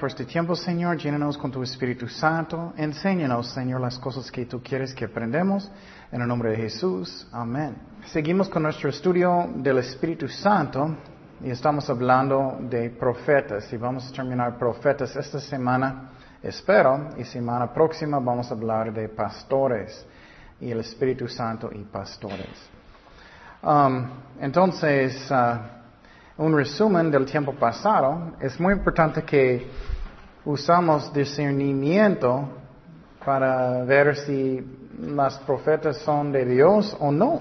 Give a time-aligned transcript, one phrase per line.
[0.00, 0.98] Por este tiempo, Señor.
[0.98, 2.74] Llénanos con tu Espíritu Santo.
[2.76, 5.70] Enséñanos, Señor, las cosas que tú quieres que aprendamos.
[6.12, 7.26] En el nombre de Jesús.
[7.32, 7.76] Amén.
[8.06, 10.96] Seguimos con nuestro estudio del Espíritu Santo
[11.42, 16.10] y estamos hablando de profetas y vamos a terminar profetas esta semana,
[16.42, 20.04] espero, y semana próxima vamos a hablar de pastores
[20.60, 22.70] y el Espíritu Santo y pastores.
[23.62, 24.06] Um,
[24.40, 25.75] entonces, uh,
[26.38, 29.70] un resumen del tiempo pasado, es muy importante que
[30.44, 32.48] usamos discernimiento
[33.24, 34.62] para ver si
[35.00, 37.40] las profetas son de Dios o no.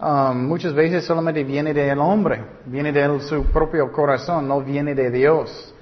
[0.00, 5.10] Um, muchas veces solamente viene del hombre, viene de su propio corazón, no viene de
[5.10, 5.72] Dios.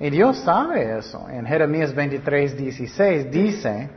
[0.00, 1.28] Y Dios sabe eso.
[1.30, 3.90] En Jeremías 23, 16 dice,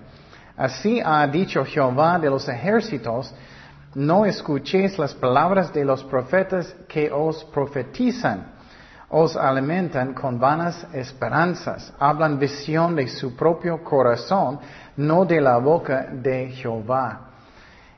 [0.56, 3.34] así ha dicho Jehová de los ejércitos,
[3.96, 8.54] no escuchéis las palabras de los profetas que os profetizan,
[9.10, 14.60] os alimentan con vanas esperanzas, hablan visión de su propio corazón,
[14.98, 17.22] no de la boca de Jehová.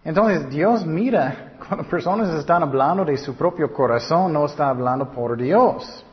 [0.04, 5.36] Entonces Dios mira, cuando personas están hablando de su propio corazón, no está hablando por
[5.36, 6.06] Dios.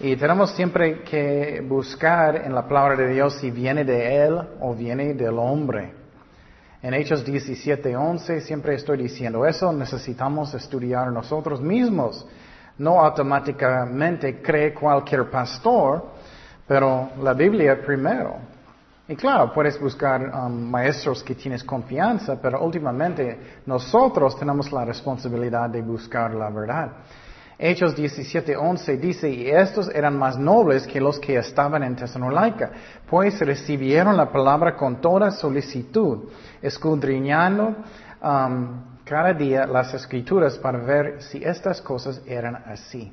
[0.00, 4.74] Y tenemos siempre que buscar en la palabra de Dios si viene de Él o
[4.74, 5.99] viene del hombre.
[6.82, 12.26] En Hechos 17:11 siempre estoy diciendo eso, necesitamos estudiar nosotros mismos.
[12.78, 16.06] No automáticamente cree cualquier pastor,
[16.66, 18.36] pero la Biblia primero.
[19.06, 25.68] Y claro, puedes buscar um, maestros que tienes confianza, pero últimamente nosotros tenemos la responsabilidad
[25.68, 26.92] de buscar la verdad.
[27.62, 32.70] Hechos 17:11 dice, y estos eran más nobles que los que estaban en Tesalónica,
[33.06, 36.30] pues recibieron la palabra con toda solicitud,
[36.62, 37.76] escudriñando
[38.22, 43.12] um, cada día las escrituras para ver si estas cosas eran así.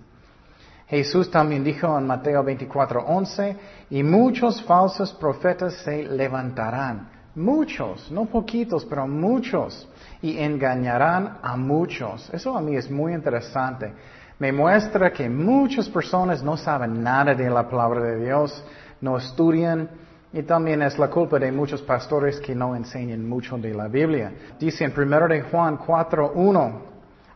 [0.88, 3.58] Jesús también dijo en Mateo 24:11,
[3.90, 9.90] y muchos falsos profetas se levantarán, muchos, no poquitos, pero muchos,
[10.22, 12.30] y engañarán a muchos.
[12.34, 13.92] Eso a mí es muy interesante
[14.40, 18.64] me muestra que muchas personas no saben nada de la palabra de Dios,
[19.02, 19.90] no estudian
[20.32, 24.32] y también es la culpa de muchos pastores que no enseñan mucho de la Biblia.
[24.60, 26.72] Dice en 1 de Juan 4.1,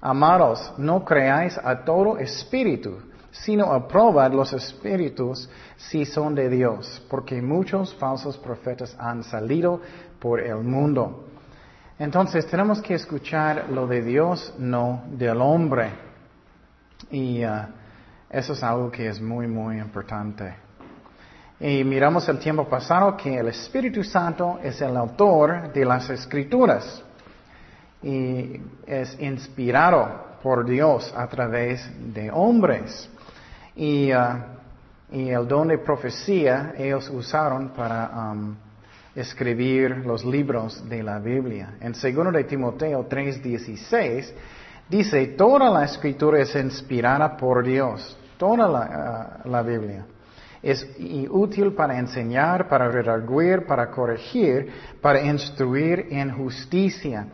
[0.02, 2.98] amados, no creáis a todo espíritu,
[3.32, 9.82] sino aprobad los espíritus si son de Dios, porque muchos falsos profetas han salido
[10.20, 11.26] por el mundo.
[11.98, 16.11] Entonces tenemos que escuchar lo de Dios, no del hombre.
[17.10, 17.66] Y uh,
[18.30, 20.54] eso es algo que es muy, muy importante.
[21.60, 27.04] Y miramos el tiempo pasado que el Espíritu Santo es el autor de las escrituras
[28.02, 33.10] y es inspirado por Dios a través de hombres.
[33.76, 34.38] Y, uh,
[35.12, 38.56] y el don de profecía ellos usaron para um,
[39.16, 41.76] escribir los libros de la Biblia.
[41.82, 44.34] En 2 de Timoteo 3:16
[44.92, 50.06] Dice, toda la escritura es inspirada por Dios, toda la, ah, Biblia.
[50.62, 50.86] Es
[51.30, 54.70] útil para enseñar, para redarguir, para corregir,
[55.00, 57.26] para instruir en justicia,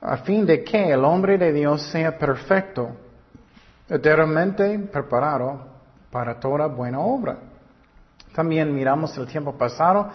[0.00, 2.90] a fin de que el hombre de Dios sea perfecto,
[3.88, 5.66] eternamente preparado
[6.12, 7.38] para toda buena obra.
[8.36, 10.10] También miramos el tiempo pasado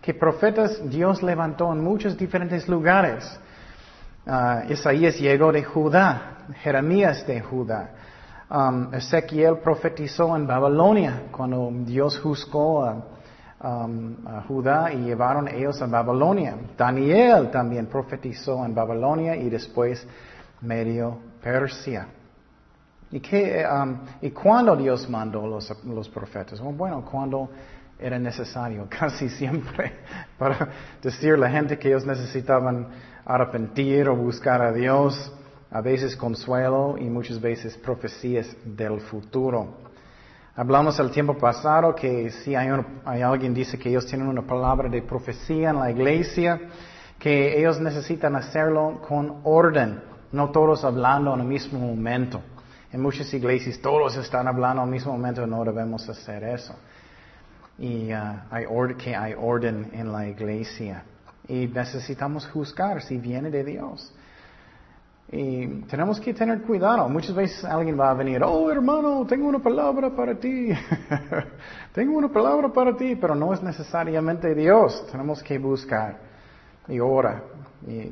[0.00, 3.38] que profetas Dios levantó en muchos diferentes lugares.
[4.24, 7.90] Uh, Isaías llegó de Judá, Jeremías de Judá.
[8.48, 12.82] Um, Ezequiel profetizó en Babilonia cuando Dios juzgó
[13.60, 16.54] um, a, Judá y llevaron ellos a Babilonia.
[16.76, 20.06] Daniel también profetizó en Babilonia y después
[20.60, 22.06] medio Persia.
[23.10, 26.60] ¿Y, qué, um, ¿Y cuándo Dios mandó los, los profetas?
[26.60, 27.50] bueno, cuando
[27.98, 30.00] era necesario, casi siempre,
[30.38, 30.68] para
[31.02, 32.88] decir a la gente que ellos necesitaban
[33.24, 35.32] arrepentir o buscar a Dios,
[35.70, 39.82] a veces consuelo y muchas veces profecías del futuro.
[40.54, 42.68] Hablamos el tiempo pasado que si hay,
[43.06, 46.60] hay alguien dice que ellos tienen una palabra de profecía en la iglesia,
[47.18, 52.42] que ellos necesitan hacerlo con orden, no todos hablando en el mismo momento.
[52.92, 56.74] En muchas iglesias todos están hablando al mismo momento, no debemos hacer eso.
[57.78, 58.66] Y hay
[58.98, 61.04] que hay orden en la iglesia.
[61.48, 64.14] Y necesitamos juzgar si viene de Dios.
[65.30, 67.08] Y tenemos que tener cuidado.
[67.08, 70.68] Muchas veces alguien va a venir, oh hermano, tengo una palabra para ti.
[71.94, 75.06] tengo una palabra para ti, pero no es necesariamente Dios.
[75.10, 76.18] Tenemos que buscar
[76.88, 77.42] y ora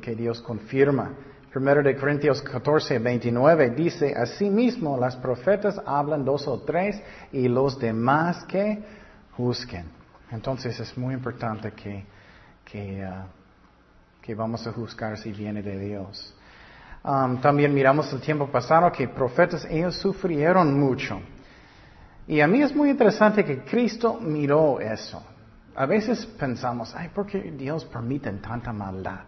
[0.00, 1.12] que Dios confirma.
[1.54, 7.78] 1 de Corintios 14, 29 dice, asimismo las profetas hablan dos o tres y los
[7.78, 8.82] demás que
[9.36, 9.86] juzguen.
[10.30, 12.04] Entonces es muy importante que,
[12.64, 13.26] que, uh,
[14.22, 16.34] que vamos a juzgar si viene de Dios.
[17.02, 21.20] Um, también miramos el tiempo pasado que profetas, ellos sufrieron mucho.
[22.26, 25.22] Y a mí es muy interesante que Cristo miró eso.
[25.74, 29.20] A veces pensamos, ay, ¿por qué Dios permite tanta maldad?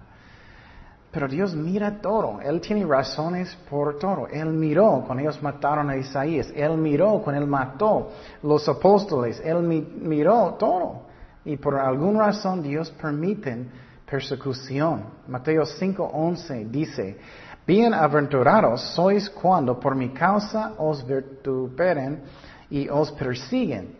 [1.11, 2.41] Pero Dios mira todo.
[2.41, 4.29] Él tiene razones por todo.
[4.29, 6.51] Él miró cuando ellos mataron a Isaías.
[6.57, 8.13] Él miró cuando él mató
[8.43, 9.41] los apóstoles.
[9.45, 11.03] Él miró todo.
[11.45, 13.67] Y por alguna razón Dios permite
[14.09, 15.05] persecución.
[15.29, 17.19] Mateo 5:11 dice,
[17.67, 22.23] Bienaventurados sois cuando por mi causa os vituperen
[22.69, 23.97] y os persiguen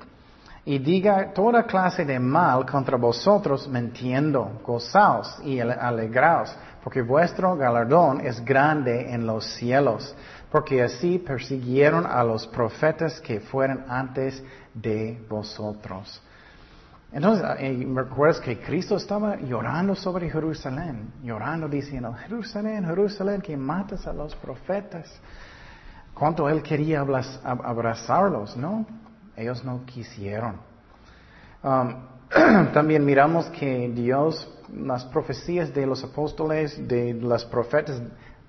[0.65, 6.55] y diga toda clase de mal contra vosotros mintiendo, gozaos y alegraos,
[6.85, 10.15] porque vuestro galardón es grande en los cielos,
[10.51, 14.43] porque así persiguieron a los profetas que fueron antes
[14.73, 16.23] de vosotros.
[17.13, 23.55] Entonces, eh, me recuerdas que Cristo estaba llorando sobre Jerusalén, llorando diciendo, Jerusalén, Jerusalén, que
[23.55, 25.21] matas a los profetas.
[26.15, 28.87] Cuánto él quería abrazarlos, ¿no?
[29.37, 30.57] Ellos no quisieron.
[31.63, 31.97] Um,
[32.73, 38.01] también miramos que Dios, las profecías de los apóstoles, de los profetas,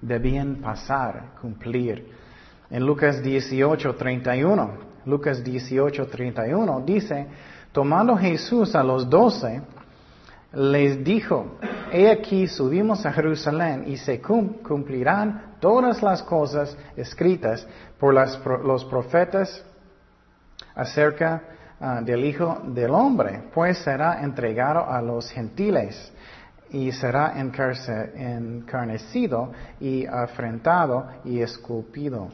[0.02, 2.12] debían pasar, cumplir.
[2.70, 4.72] En Lucas 18, 31,
[5.06, 7.28] Lucas 18, 31 dice,
[7.74, 9.62] tomando Jesús a los doce,
[10.54, 11.58] les dijo,
[11.92, 17.68] he aquí subimos a Jerusalén y se cumplirán todas las cosas escritas
[18.00, 19.66] por los profetas
[20.76, 21.44] acerca
[21.82, 26.14] ah, del Hijo del Hombre, pues será entregado a los gentiles
[26.70, 27.34] y será
[28.16, 32.30] encarnecido y afrentado y esculpido.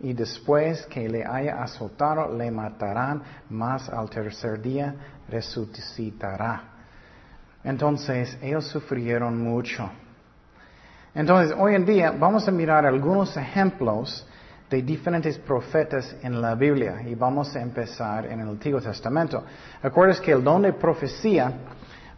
[0.00, 4.94] Y después que le haya azotado, le matarán, mas al tercer día
[5.28, 6.62] resucitará.
[7.64, 9.90] Entonces, ellos sufrieron mucho.
[11.14, 14.26] Entonces, hoy en día vamos a mirar algunos ejemplos
[14.70, 19.42] de diferentes profetas en la Biblia y vamos a empezar en el Antiguo Testamento.
[19.82, 21.52] ¿Acuerdas que el don de profecía,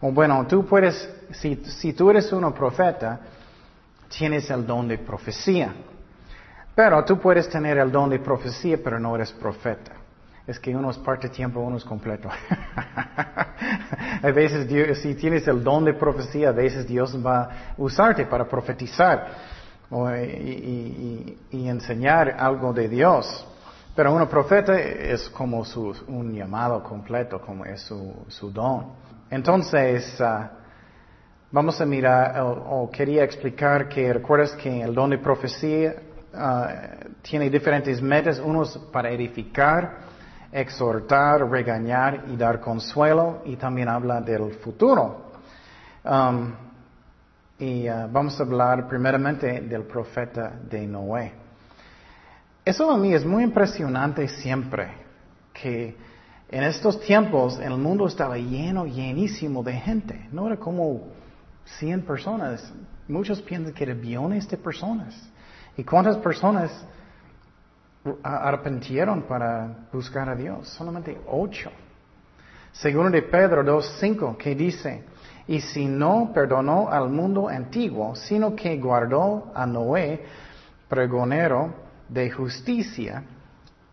[0.01, 3.19] bueno, tú puedes, si, si tú eres un profeta,
[4.17, 5.73] tienes el don de profecía.
[6.75, 9.91] Pero tú puedes tener el don de profecía, pero no eres profeta.
[10.47, 12.29] Es que uno es parte tiempo, uno es completo.
[14.23, 18.45] a veces, si tienes el don de profecía, a veces Dios va a usarte para
[18.45, 19.27] profetizar
[19.91, 23.47] y, enseñar algo de Dios.
[23.95, 28.93] Pero un profeta es como su, un llamado completo, como es su, don.
[29.29, 30.51] Entonces, ah,
[31.51, 35.95] vamos a mirar, o, quería explicar que recuerdas que el don de profecía
[36.33, 36.69] ah,
[37.21, 39.99] tiene diferentes metas, unos para edificar,
[40.51, 45.31] exhortar, regañar y dar consuelo, y también habla del futuro.
[46.03, 46.53] Um,
[47.59, 51.31] y uh, vamos a hablar primeramente del profeta de Noé.
[52.65, 54.91] Eso a mí es muy impresionante siempre,
[55.53, 55.95] que
[56.49, 60.27] en estos tiempos el mundo estaba lleno, llenísimo de gente.
[60.31, 61.07] No era como
[61.79, 62.73] 100 personas.
[63.07, 65.15] Muchos piensan que eran billones de personas.
[65.81, 66.71] ¿Y cuántas personas
[68.21, 70.69] arrepintieron para buscar a Dios?
[70.69, 71.71] Solamente ocho.
[72.71, 75.03] Segundo de Pedro 2.5, que dice,
[75.47, 80.23] y si no perdonó al mundo antiguo, sino que guardó a Noé,
[80.87, 81.73] pregonero
[82.07, 83.23] de justicia,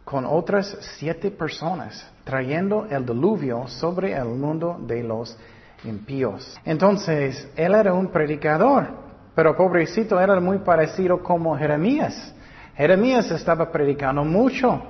[0.05, 5.39] con otras siete personas, trayendo el diluvio sobre el mundo de los
[5.85, 6.55] impíos.
[6.67, 8.98] Entonces, él era un predicador,
[9.39, 12.35] pero pobrecito era muy parecido como Jeremías.
[12.75, 14.83] Jeremías estaba predicando mucho.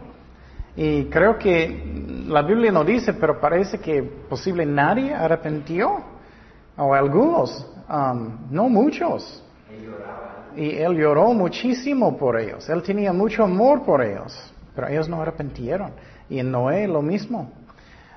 [0.74, 5.98] Y creo que la Biblia no dice, pero parece que posible nadie arrepintió
[6.78, 9.44] o algunos, um, no muchos.
[10.56, 12.70] Y él lloró muchísimo por ellos.
[12.70, 15.92] Él tenía mucho amor por ellos, pero ellos no arrepintieron.
[16.30, 17.52] Y en Noé lo mismo.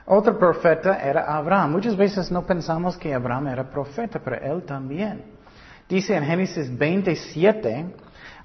[0.06, 1.74] Otro profeta era Abraham.
[1.74, 5.31] Muchas veces no pensamos que Abraham era profeta, pero él también.
[5.92, 7.86] Dice en Génesis 27,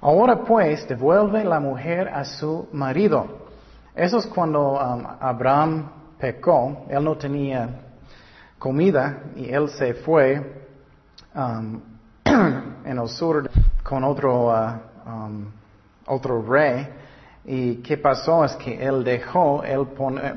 [0.01, 3.47] ahora pues devuelve la mujer a su marido.
[3.95, 5.89] Eso es cuando um, Abraham
[6.19, 7.69] pecó, él no tenía
[8.59, 10.65] comida y él se fue
[11.33, 11.79] um,
[12.25, 13.49] en el sur
[13.81, 15.45] con otro, uh, um,
[16.05, 16.85] otro rey.
[17.49, 19.87] Y qué pasó es que él dejó él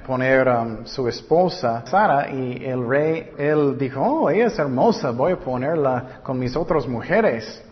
[0.07, 5.33] poner um, su esposa Sara y el rey, él dijo, oh, ella es hermosa, voy
[5.33, 7.65] a ponerla con mis otras mujeres.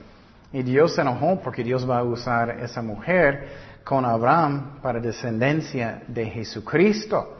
[0.52, 3.49] Y Dios se enojó porque Dios va a usar esa mujer
[3.85, 7.37] con Abraham para descendencia de Jesucristo.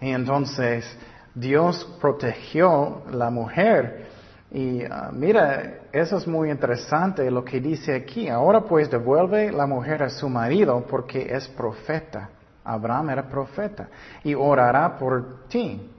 [0.00, 0.86] Y entonces
[1.34, 4.06] Dios protegió la mujer.
[4.50, 8.28] Y ah, mira, eso es muy interesante lo que dice aquí.
[8.28, 12.30] Ahora pues devuelve la mujer a su marido porque es profeta.
[12.64, 13.88] Abraham era profeta
[14.24, 15.90] y orará por ti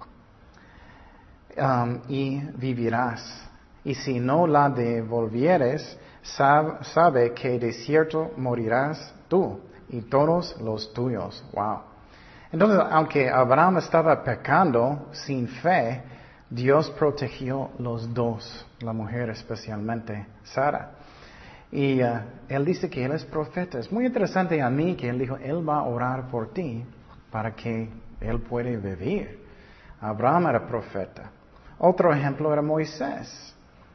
[1.58, 3.50] um, y vivirás.
[3.84, 11.44] Y si no la devolvieres, sabe que de cierto morirás tú y todos los tuyos.
[11.54, 11.80] Wow.
[12.52, 16.04] Entonces, aunque Abraham estaba pecando sin fe,
[16.50, 20.92] Dios protegió los dos, la mujer especialmente, Sara.
[21.72, 23.80] Y uh, él dice que él es profeta.
[23.80, 26.86] Es muy interesante a mí que él dijo, él va a orar por ti
[27.30, 27.90] para que
[28.22, 29.44] él pueda vivir.
[30.00, 31.32] Abraham era profeta.
[31.80, 33.54] Otro ejemplo era Moisés.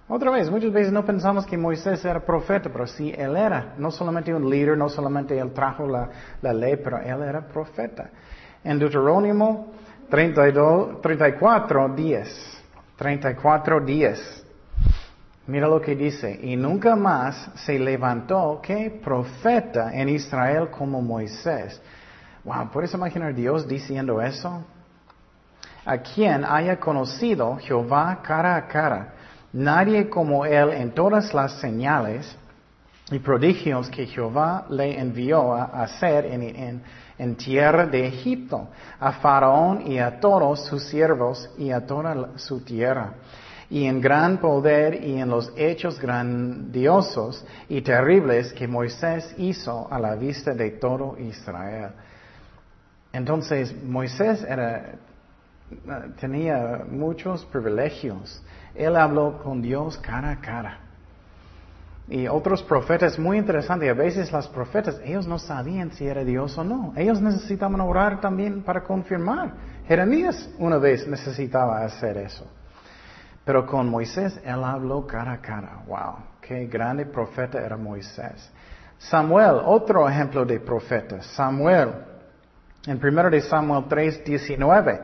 [0.09, 3.75] Otra vez, muchas veces no pensamos que Moisés era profeta, pero sí él era.
[3.79, 6.11] No solamente un líder, no solamente él trajo la,
[6.43, 8.11] la ley, pero él era profeta.
[8.63, 9.73] En Deuterónimo
[10.13, 12.63] 32, 34, 10.
[12.97, 14.45] 34, 10.
[15.47, 16.39] Mira lo que dice.
[16.43, 19.01] Y nunca más se levantó, ¿qué?
[19.03, 21.81] Profeta en Israel como Moisés.
[22.45, 24.63] Wow, ¿puedes imaginar Dios diciendo eso?
[25.87, 29.15] A quien haya conocido Jehová cara a cara
[29.55, 32.37] Nadie como él en todas las señales
[33.11, 36.83] y prodigios que Jehová le envió a hacer en, en,
[37.37, 43.15] tierra de Egipto, a Faraón y a todos sus siervos y a toda su tierra,
[43.71, 49.99] y en gran poder y en los hechos grandiosos y terribles que Moisés hizo a
[49.99, 51.91] la vista de todo Israel.
[53.13, 54.97] Entonces Moisés era,
[56.21, 58.43] tenía muchos privilegios.
[58.75, 60.82] Él habló con Dios cara a cara.
[62.13, 66.59] Y otros profetas, muy interesante, a veces los profetas, ellos no sabían si era Dios
[66.59, 66.93] o no.
[66.95, 69.55] Ellos necesitaban orar también para confirmar.
[69.89, 72.47] Jeremías una vez necesitaba hacer eso.
[73.47, 75.85] Pero con Moisés, él habló cara a cara.
[75.87, 78.53] Wow, qué grande profeta era Moisés.
[78.99, 81.23] Samuel, otro ejemplo de profeta.
[81.23, 81.95] Samuel,
[82.87, 85.01] en 1 de Samuel 3, 19,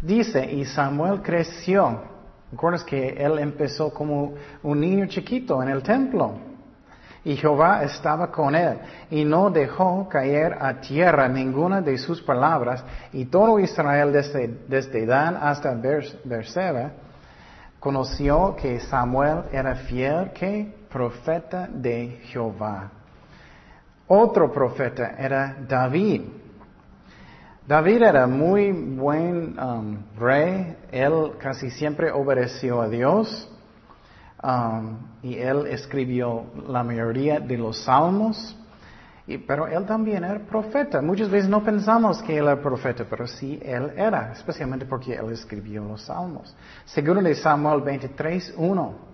[0.00, 2.02] dice, y Samuel creció
[2.52, 6.34] ¿Recuerdas que él empezó como un niño chiquito en el templo?
[7.24, 8.78] Y Jehová estaba con él
[9.10, 12.84] y no dejó caer a tierra ninguna de sus palabras.
[13.12, 15.74] Y todo Israel desde, desde Dan hasta
[16.24, 16.90] Berseba
[17.80, 22.90] conoció que Samuel era fiel que profeta de Jehová.
[24.08, 26.22] Otro profeta era David.
[27.66, 33.48] David era muy buen um, rey, él casi siempre obedeció a Dios
[34.42, 38.56] um, y él escribió la mayoría de los salmos,
[39.46, 41.00] pero él también era profeta.
[41.00, 45.30] Muchas veces no pensamos que él era profeta, pero sí él era, especialmente porque él
[45.30, 46.52] escribió los salmos.
[46.84, 49.11] Segundo de Samuel 23, 1.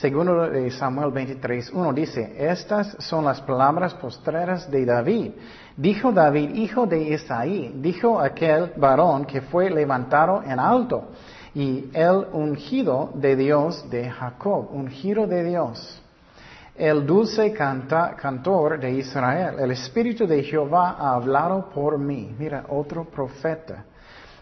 [0.00, 5.30] Segundo de Samuel 23, 1 dice, estas son las palabras postreras de David.
[5.76, 11.10] Dijo David, hijo de Isaí, dijo aquel varón que fue levantado en alto,
[11.54, 16.02] y el ungido de Dios de Jacob, ungido de Dios.
[16.74, 22.34] El dulce cantor de Israel, el Espíritu de Jehová ha hablado por mí.
[22.36, 23.84] Mira, otro profeta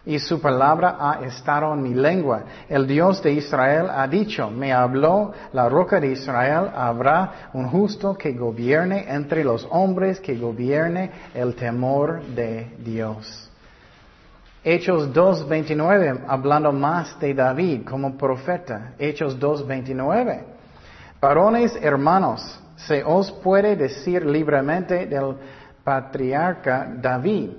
[0.05, 2.43] y su palabra ha estado en mi lengua.
[2.69, 8.15] El Dios de Israel ha dicho, me habló la roca de Israel, habrá un justo
[8.15, 13.49] que gobierne entre los hombres, que gobierne el temor de Dios.
[14.65, 18.93] Hechos 2.29, hablando más de David como profeta.
[18.99, 20.43] Hechos 2.29.
[21.21, 25.37] Varones hermanos, se os puede decir libremente del
[25.85, 27.51] patriarca David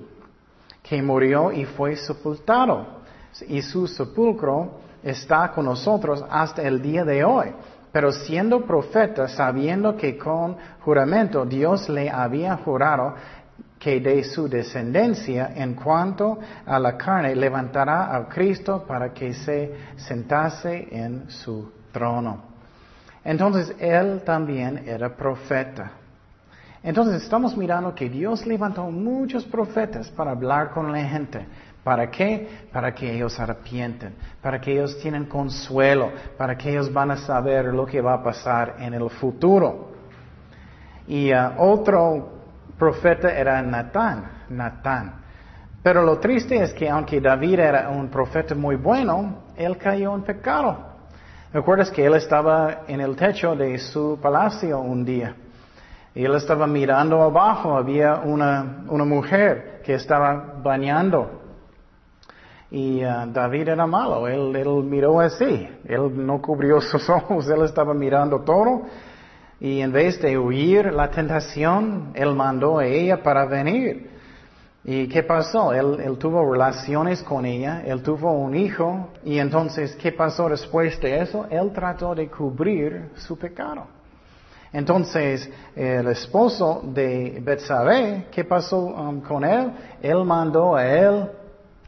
[0.83, 3.01] que murió y fue sepultado.
[3.47, 7.47] Y su sepulcro está con nosotros hasta el día de hoy.
[7.91, 13.15] Pero siendo profeta, sabiendo que con juramento Dios le había jurado
[13.79, 19.73] que de su descendencia en cuanto a la carne levantará a Cristo para que se
[19.97, 22.43] sentase en su trono.
[23.23, 25.91] Entonces él también era profeta.
[26.83, 31.45] Entonces estamos mirando que Dios levantó muchos profetas para hablar con la gente.
[31.81, 32.67] ¿Para qué?
[32.71, 37.65] Para que ellos arrepienten, para que ellos tienen consuelo, para que ellos van a saber
[37.65, 39.91] lo que va a pasar en el futuro.
[41.07, 42.29] Y uh, otro
[42.77, 45.21] profeta era Natán, Natán.
[45.81, 50.23] Pero lo triste es que aunque David era un profeta muy bueno, él cayó en
[50.23, 50.77] pecado.
[51.53, 55.35] ¿Recuerdas que él estaba en el techo de su palacio un día?
[56.15, 61.41] Y él estaba mirando abajo, había una, una mujer que estaba bañando.
[62.69, 67.63] Y uh, David era malo, él, él miró así, él no cubrió sus ojos, él
[67.63, 68.83] estaba mirando todo.
[69.59, 74.09] Y en vez de huir la tentación, él mandó a ella para venir.
[74.83, 75.71] ¿Y qué pasó?
[75.71, 80.99] Él, él, tuvo relaciones con ella, él tuvo un hijo, y entonces, ¿qué pasó después
[80.99, 81.45] de eso?
[81.49, 83.87] Él trató de cubrir su pecado.
[84.73, 89.71] Entonces, el esposo de Betsabé, ¿qué pasó um, con él?
[90.01, 91.29] Él mandó a él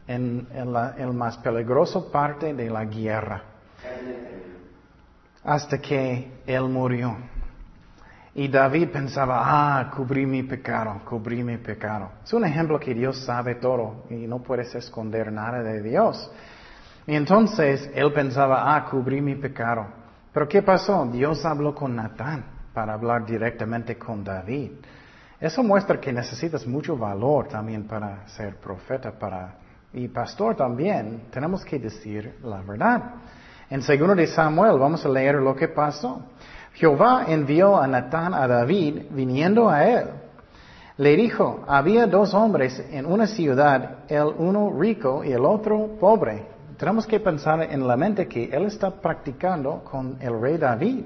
[0.06, 3.42] en, en la más peligroso parte de la guerra.
[5.42, 7.16] Hasta que él murió.
[8.34, 12.10] Y David pensaba, ah, cubrí mi pecado, cubrí mi pecado.
[12.22, 16.30] Es un ejemplo que Dios sabe todo y no puedes esconder nada de Dios.
[17.04, 19.86] Y entonces él pensaba, ah, cubrí mi pecado.
[20.32, 21.04] Pero ¿qué pasó?
[21.06, 24.72] Dios habló con Natán para hablar directamente con David.
[25.40, 29.54] Eso muestra que necesitas mucho valor también para ser profeta para,
[29.94, 31.22] y pastor también.
[31.30, 33.14] Tenemos que decir la verdad.
[33.70, 36.20] En segundo de Samuel vamos a leer lo que pasó.
[36.74, 40.08] Jehová envió a Natán a David viniendo a él.
[40.98, 46.44] Le dijo, había dos hombres en una ciudad, el uno rico y el otro pobre.
[46.76, 51.04] Tenemos que pensar en la mente que él está practicando con el rey David.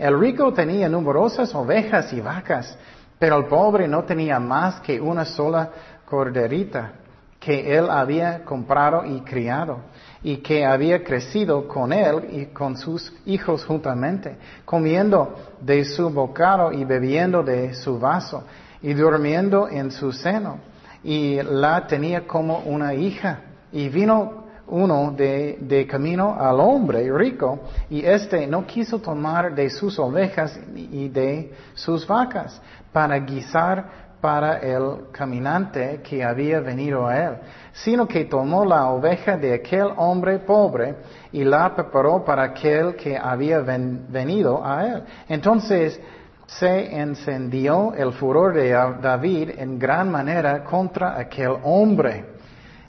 [0.00, 2.74] El rico tenía numerosas ovejas y vacas,
[3.18, 5.68] pero el pobre no tenía más que una sola
[6.06, 6.92] corderita
[7.38, 9.80] que él había comprado y criado,
[10.22, 16.72] y que había crecido con él y con sus hijos juntamente, comiendo de su bocado
[16.72, 18.44] y bebiendo de su vaso,
[18.80, 20.60] y durmiendo en su seno,
[21.04, 23.40] y la tenía como una hija.
[23.70, 24.39] Y vino
[24.70, 31.08] uno de, camino al hombre rico y éste no quiso tomar de sus ovejas y
[31.08, 32.60] de sus vacas
[32.92, 37.36] para guisar para el caminante que había venido a él,
[37.72, 40.94] sino que tomó la oveja de aquel hombre pobre
[41.32, 45.02] y la preparó para aquel que había venido a él.
[45.28, 45.98] Entonces
[46.46, 52.29] se encendió el furor de David en gran manera contra aquel hombre.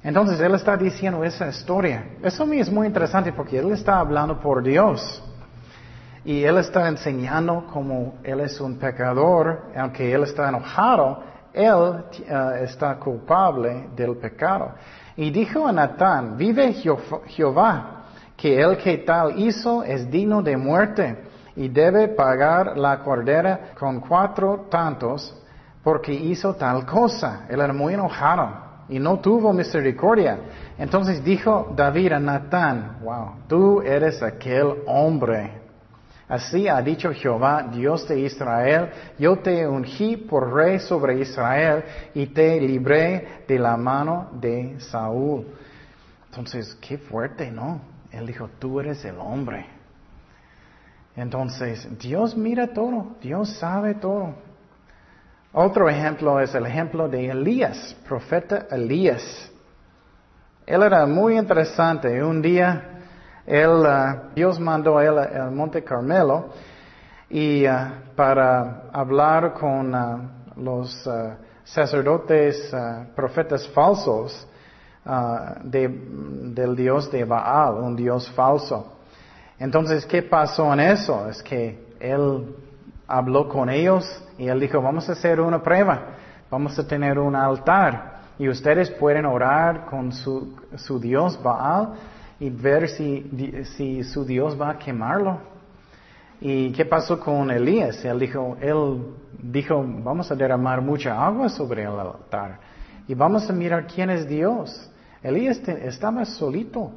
[0.04, 2.16] Entonces él está diciendo esa historia.
[2.24, 5.24] Eso mí es muy interesante porque él está hablando por Dios.
[6.26, 12.64] Y él está enseñando como él es un pecador, aunque él está enojado, él eh,
[12.64, 14.74] está culpable del pecado.
[15.16, 18.04] Y dijo a Natán, vive Jehová,
[18.38, 21.24] que el que tal hizo es digno de muerte
[21.56, 25.36] y debe pagar la cordera con cuatro tantos
[25.84, 27.46] porque hizo tal cosa.
[27.50, 30.38] Él era muy enojado y no tuvo misericordia.
[30.78, 35.62] Entonces dijo David a Natán, wow, tú eres aquel hombre.
[36.28, 38.90] Así ha dicho Jehová, Dios de Israel,
[39.20, 45.46] yo te ungí por rey sobre Israel y te libré de la mano de Saúl.
[46.30, 47.82] Entonces, qué fuerte, ¿no?
[48.12, 49.66] Él dijo, tú eres el hombre.
[51.18, 54.34] Entonces, Dios mira todo, Dios sabe todo.
[55.54, 59.52] Otro ejemplo es el ejemplo de Elías, profeta Elías.
[60.66, 62.24] Él era muy interesante.
[62.24, 62.92] Un día
[63.46, 66.50] él, uh, Dios mandó a él al Monte Carmelo
[67.30, 70.20] y uh, para hablar con uh,
[70.56, 71.10] los
[71.64, 72.74] sacerdotes,
[73.16, 74.48] profetas falsos
[75.64, 79.00] del Dios de Baal, un Dios falso.
[79.58, 81.28] Entonces, ¿qué pasó en eso?
[81.30, 82.56] Es que él
[83.08, 84.06] habló con ellos
[84.42, 86.02] y él dijo, vamos a hacer una prueba,
[86.50, 90.58] vamos a tener un altar y ustedes pueden orar con su,
[91.00, 91.90] Dios Baal
[92.40, 95.38] y ver si, si su Dios va a quemarlo.
[96.40, 98.04] ¿Y qué pasó con Elías?
[98.04, 102.58] Él dijo, él dijo, vamos a derramar mucha agua sobre el altar
[103.08, 104.90] y vamos a mirar quién es Dios.
[105.22, 106.94] Elías estaba solito.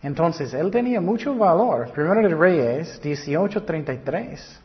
[0.00, 1.90] Entonces, él tenía mucho valor.
[1.90, 4.60] Primero de Reyes 18:33.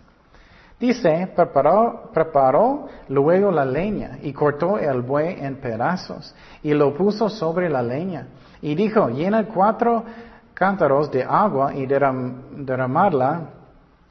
[0.79, 7.27] Dice, preparó, preparó luego la leña y cortó el buey en pedazos y lo puso
[7.27, 8.27] sobre la leña.
[8.61, 10.05] Y dijo, llena cuatro
[10.53, 13.41] cántaros de agua y derramarla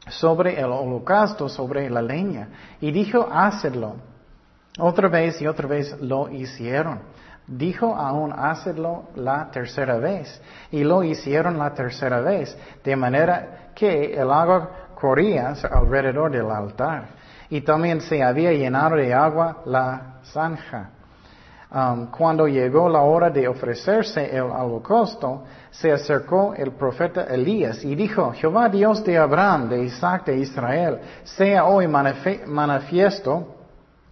[0.09, 2.49] sobre el holocausto, sobre la leña.
[2.81, 3.97] Y dijo, hacedlo.
[4.79, 7.01] Otra vez y otra vez lo hicieron.
[7.47, 10.41] Dijo aún, hacedlo la tercera vez.
[10.71, 12.57] Y lo hicieron la tercera vez.
[12.85, 17.09] De manera que el agua corría alrededor del altar
[17.51, 20.91] y también se había llenado de agua la zanja.
[21.71, 27.95] Um, cuando llegó la hora de ofrecerse el holocausto, se acercó el profeta Elías y
[27.95, 33.55] dijo, Jehová Dios de Abraham, de Isaac, de Israel, sea hoy manifiesto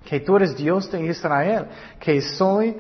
[0.05, 1.67] que tú eres Dios de Israel,
[1.99, 2.77] que soy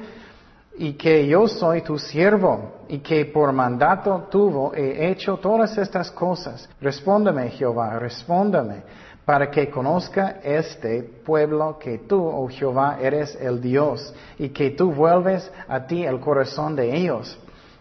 [0.79, 6.11] y que yo soy tu siervo y que por mandato tuvo he hecho todas estas
[6.11, 6.69] cosas.
[6.81, 8.83] Respóndeme, Jehová, respóndeme
[9.27, 14.93] para que conozca este pueblo que tú, oh Jehová, eres el Dios y que tú
[14.93, 17.37] vuelves a ti el corazón de ellos.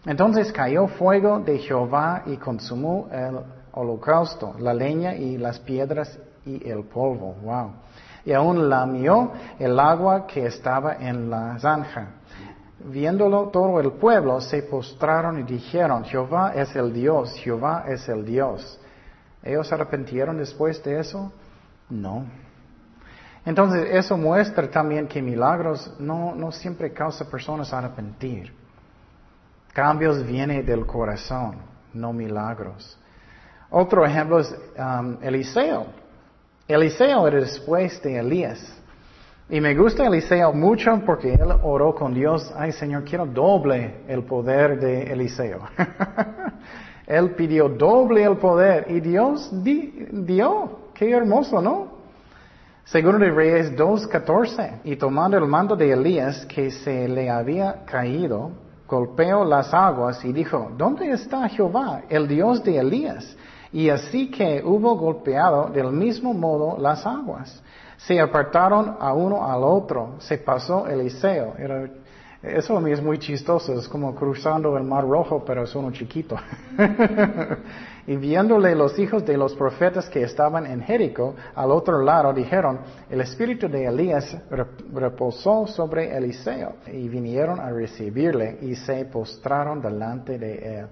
[0.08, 3.38] Entonces cayó fuego de Jehová y consumó el
[3.74, 7.36] holocausto, la leña y las piedras y el polvo.
[7.44, 7.74] Wow.
[8.26, 12.08] Y aún lamió el agua que estaba en la zanja.
[12.88, 18.24] Viéndolo todo el pueblo se postraron y dijeron, Jehová es el Dios, Jehová es el
[18.24, 18.80] Dios.
[19.41, 21.32] ¿Ellos arrepintieron después de eso?
[21.89, 22.26] No.
[23.43, 28.54] Entonces, eso muestra también que milagros no, no siempre causan personas a arrepentir.
[29.74, 31.58] Cambios vienen del corazón,
[31.93, 32.98] no milagros.
[33.69, 35.88] Otro ejemplo es um, Eliseo.
[36.67, 38.82] Eliseo era después de Elías.
[39.48, 44.24] Y me gusta Eliseo mucho porque él oró con Dios, ay Señor, quiero doble el
[44.24, 45.60] poder de Eliseo.
[47.08, 50.80] Él pidió doble el poder y Dios dio.
[50.96, 51.96] Qué hermoso, ¿no?
[52.86, 54.80] Segundo de Reyes 2.14.
[54.84, 58.52] Y tomando el mando de Elías que se le había caído,
[58.88, 63.38] golpeó las aguas y dijo, ¿dónde está Jehová, el Dios de Elías?
[63.72, 67.62] Y así que hubo golpeado del mismo modo las aguas.
[67.98, 70.16] Se apartaron a uno al otro.
[70.20, 71.56] Se pasó Eliseo.
[71.58, 71.88] Era
[72.46, 75.92] eso a mí es muy chistoso, es como cruzando el mar rojo, pero es uno
[75.92, 76.38] chiquito.
[78.08, 82.82] y viéndole los hijos de los profetas que estaban en Jericó, al otro lado, dijeron,
[83.10, 84.38] el espíritu de Elías
[84.94, 90.88] reposó sobre Eliseo, y vinieron a recibirle y se postraron delante de él.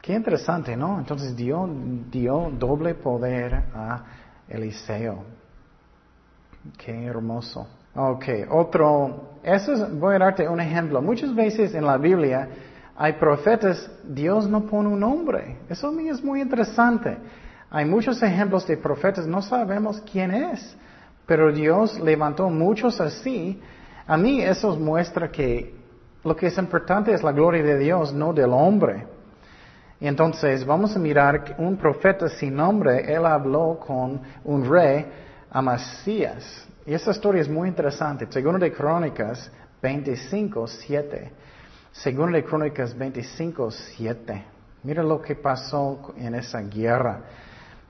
[0.00, 0.98] Qué interesante, ¿no?
[0.98, 1.68] Entonces dio,
[2.10, 4.02] dio doble poder a
[4.48, 5.43] Eliseo.
[6.78, 7.66] Qué hermoso.
[7.94, 11.00] Ok, otro, eso es, voy a darte un ejemplo.
[11.00, 12.48] Muchas veces en la Biblia
[12.96, 15.58] hay profetas, Dios no pone un nombre.
[15.68, 17.16] Eso a mí es muy interesante.
[17.70, 20.76] Hay muchos ejemplos de profetas, no sabemos quién es,
[21.26, 23.60] pero Dios levantó muchos así.
[24.06, 25.74] A mí eso muestra que
[26.24, 29.06] lo que es importante es la gloria de Dios, no del hombre.
[30.00, 35.06] entonces vamos a mirar un profeta sin nombre, él habló con un rey,
[35.54, 36.66] Amasías.
[36.84, 38.26] Y esta historia es muy interesante.
[38.28, 41.32] Segundo de Crónicas 25, 7.
[41.92, 44.44] Segundo de Crónicas 25, 7.
[44.82, 47.20] Mira lo que pasó en esa guerra.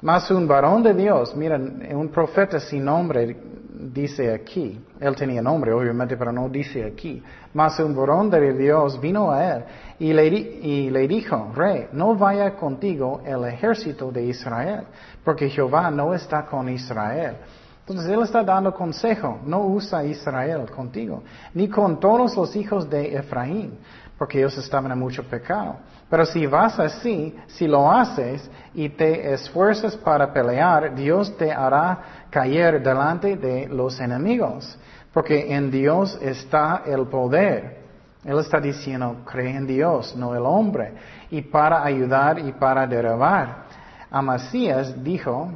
[0.02, 3.34] Más un varón de Dios, mira, un profeta sin nombre
[3.74, 7.22] dice aquí, él tenía nombre obviamente, pero no dice aquí.
[7.54, 9.64] Más un varón de Dios vino a él
[9.98, 14.84] y le, y le dijo, rey, no vaya contigo el ejército de Israel,
[15.24, 17.36] porque Jehová no está con Israel.
[17.80, 23.14] Entonces Él está dando consejo, no usa Israel contigo, ni con todos los hijos de
[23.14, 23.78] Efraín,
[24.16, 25.76] porque ellos estaban en mucho pecado.
[26.08, 32.26] Pero si vas así, si lo haces y te esfuerzas para pelear, Dios te hará
[32.30, 34.78] caer delante de los enemigos,
[35.12, 37.83] porque en Dios está el poder.
[38.24, 40.94] Él está diciendo, cree en Dios, no el hombre,
[41.30, 43.64] y para ayudar y para derribar.
[44.10, 45.50] Amasías dijo,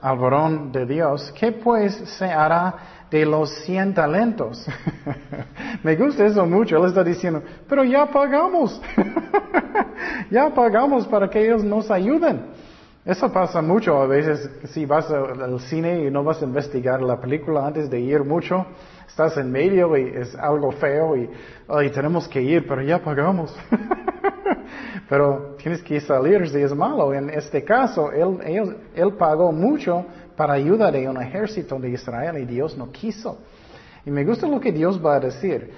[0.00, 2.74] al varón de Dios, ¿qué pues se hará
[3.10, 4.66] de los cien talentos?
[5.82, 6.76] Me gusta eso mucho.
[6.76, 8.80] Él está diciendo, pero ya pagamos.
[10.30, 12.65] ya pagamos para que ellos nos ayuden.
[13.06, 17.20] Eso pasa mucho a veces si vas al cine y no vas a investigar la
[17.20, 18.66] película antes de ir mucho,
[19.06, 21.30] estás en medio y es algo feo y,
[21.94, 23.56] tenemos que ir, pero ya pagamos.
[25.08, 27.14] pero tienes que salir si es malo.
[27.14, 30.04] En este caso, él, él pagó mucho
[30.36, 33.38] para ayudar a un ejército de Israel y Dios no quiso.
[34.04, 35.70] Y me gusta lo que Dios va a decir.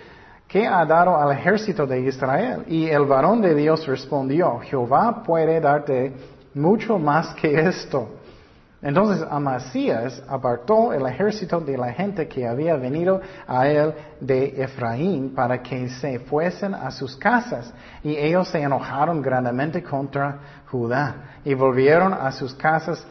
[0.48, 2.64] ¿Qué ha dado al ejército de Israel?
[2.68, 6.14] Y el varón de Dios respondió, Jehová puede darte
[6.58, 8.08] mucho más que esto.
[8.80, 15.34] Entonces Amasías apartó el ejército de la gente que había venido a él de Efraín
[15.34, 17.74] para que se fuesen a sus casas.
[18.04, 23.04] Y ellos se enojaron grandemente contra Judá y volvieron a sus casas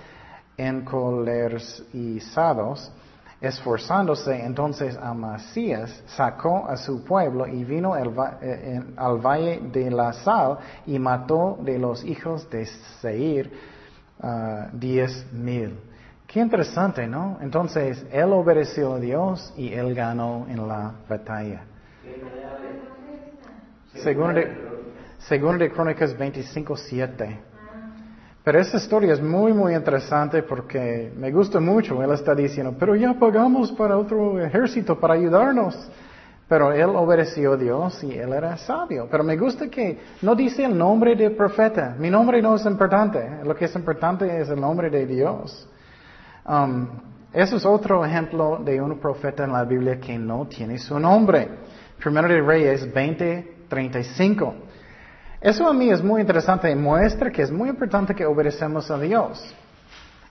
[0.55, 2.93] encolerizados.
[3.39, 10.58] Esforzándose entonces Amasías sacó a su pueblo y vino eh, al valle de la sal
[10.88, 12.65] y mató de los hijos de
[13.00, 13.52] Seir
[14.23, 15.80] uh, diez mil.
[16.26, 17.38] Qué interesante, ¿no?
[17.39, 21.62] Entonces, él obedeció a Dios y él ganó en la batalla.
[23.93, 24.58] Segundo de,
[25.19, 27.39] segundo de Crónicas 25, 7.
[28.47, 32.01] Pero esta historia es muy, muy interesante porque me gusta mucho.
[32.01, 35.77] Él está diciendo, pero ya pagamos para otro ejército para ayudarnos.
[36.47, 39.10] Pero él obedeció a Dios y él era sabio.
[39.12, 41.93] Pero me gusta que no dice el nombre del profeta.
[41.99, 43.19] Mi nombre no es importante.
[43.43, 45.67] Lo que es importante es el nombre de Dios.
[46.47, 46.88] Um,
[47.33, 51.49] eso es otro ejemplo de un profeta en la Biblia que no tiene su nombre.
[51.99, 54.66] Primero de Reyes 20:35.
[55.39, 59.00] Eso a mí es muy interesante y muestra que es muy importante que obedecemos a
[59.00, 59.54] Dios.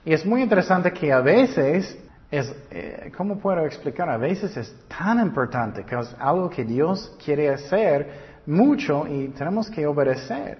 [0.04, 1.96] Y es muy interesante que a veces
[2.30, 4.08] es, eh, ¿cómo puedo explicar?
[4.08, 9.70] A veces es tan importante que es algo que Dios quiere hacer mucho y tenemos
[9.70, 10.58] que obedecer.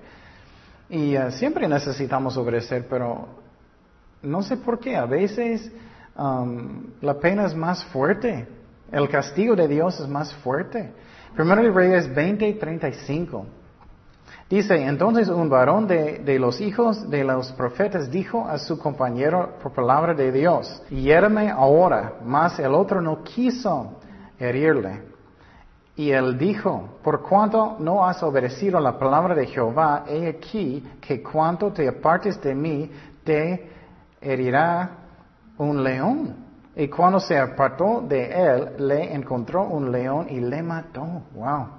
[0.88, 3.26] Y eh, siempre necesitamos obedecer, pero
[4.22, 4.96] no sé por qué.
[4.96, 5.72] A veces
[6.16, 8.46] um, la pena es más fuerte.
[8.92, 10.92] El castigo de Dios es más fuerte.
[11.34, 13.46] Primero de Reyes 20 y 35.
[14.48, 19.72] Dice, entonces un varón de, los hijos de los profetas dijo a su compañero por
[19.72, 23.96] palabra de Dios, hiérame ahora, mas el otro no quiso
[24.38, 25.02] herirle.
[25.96, 31.22] Y él dijo, por cuanto no has obedecido la palabra de Jehová, he aquí que
[31.22, 32.90] cuanto te apartes de mí,
[33.24, 33.68] te
[34.20, 34.90] herirá
[35.58, 36.36] un león.
[36.76, 41.22] Y cuando se apartó de él, le encontró un león y le mató.
[41.34, 41.75] Wow.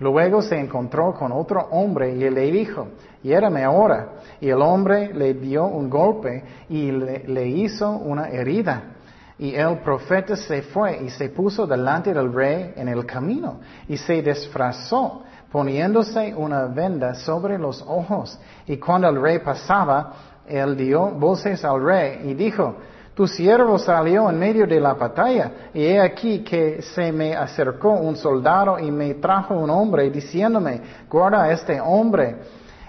[0.00, 2.88] Luego se encontró con otro hombre y le dijo,
[3.22, 4.08] hiérame ahora.
[4.40, 8.94] Y el hombre le dio un golpe y le, hizo una herida.
[9.38, 13.96] Y el profeta se fue y se puso delante del rey en el camino y
[13.96, 18.38] se disfrazó poniéndose una venda sobre los ojos.
[18.66, 20.12] Y cuando el rey pasaba,
[20.46, 22.76] él dio voces al rey y dijo,
[23.18, 27.90] tu siervo salió en medio de la batalla, y he aquí que se me acercó
[27.90, 32.36] un soldado y me trajo un hombre, diciéndome, guarda este hombre,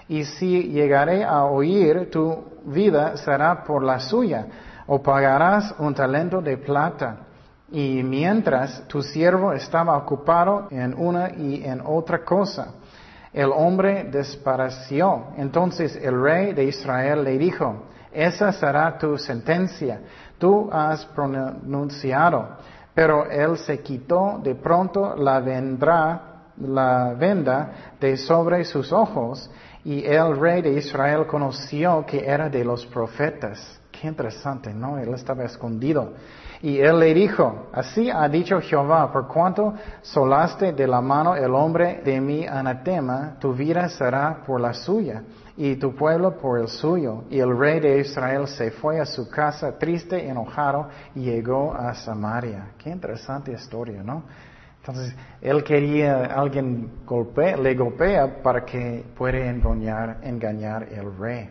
[0.06, 4.46] y si llegaré a oír, tu vida será por la suya,
[4.86, 7.26] o pagarás un talento de plata.
[7.72, 12.74] Y mientras tu siervo estaba ocupado en una y en otra cosa,
[13.32, 15.24] el hombre despareció.
[15.36, 20.00] Entonces el rey de Israel le dijo, esa será tu sentencia.
[20.38, 22.48] Tú has pronunciado.
[22.94, 26.26] Pero él se quitó de pronto la vendrá,
[26.58, 29.50] la venda de sobre sus ojos
[29.84, 33.80] y el rey de Israel conoció que era de los profetas.
[33.90, 34.98] Qué interesante, ¿no?
[34.98, 36.12] Él estaba escondido.
[36.62, 41.54] Y él le dijo, así ha dicho Jehová, por cuanto solaste de la mano el
[41.54, 45.22] hombre de mi anatema, tu vida será por la suya
[45.62, 47.24] y tu pueblo por el suyo.
[47.28, 51.92] Y el rey de Israel se fue a su casa triste, enojado, y llegó a
[51.94, 52.70] Samaria.
[52.78, 54.24] Qué interesante historia, ¿no?
[54.78, 61.50] Entonces, él quería alguien golpe, le golpea para que pueda engañar, engañar el rey.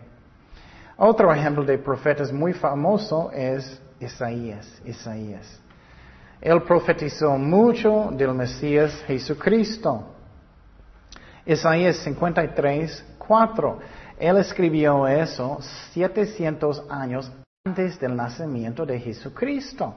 [0.98, 5.62] Otro ejemplo de profetas muy famoso es Isaías, Isaías.
[6.42, 10.16] Él profetizó mucho del Mesías Jesucristo.
[11.46, 13.80] Isaías 53, 4.
[14.20, 15.60] Él escribió eso
[15.94, 17.32] 700 años
[17.66, 19.94] antes del nacimiento de Jesucristo.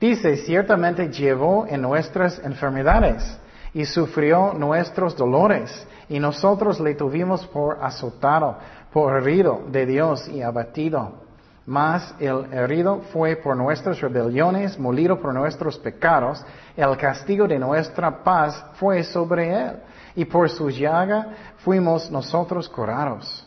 [0.00, 3.38] Dice, ciertamente llevó en nuestras enfermedades
[3.74, 8.56] y sufrió nuestros dolores, y nosotros le tuvimos por azotado,
[8.92, 11.26] por herido de Dios y abatido.
[11.66, 16.42] Mas el herido fue por nuestras rebeliones, molido por nuestros pecados,
[16.76, 19.72] el castigo de nuestra paz fue sobre él,
[20.16, 23.46] y por su llaga fuimos nosotros curados.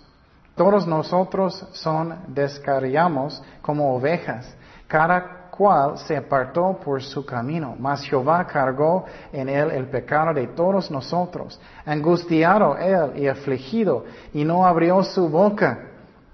[0.56, 4.56] Todos nosotros son descarriamos como ovejas,
[4.88, 10.48] cada cual se apartó por su camino, mas Jehová cargó en él el pecado de
[10.48, 15.80] todos nosotros, angustiado él y afligido, y no abrió su boca.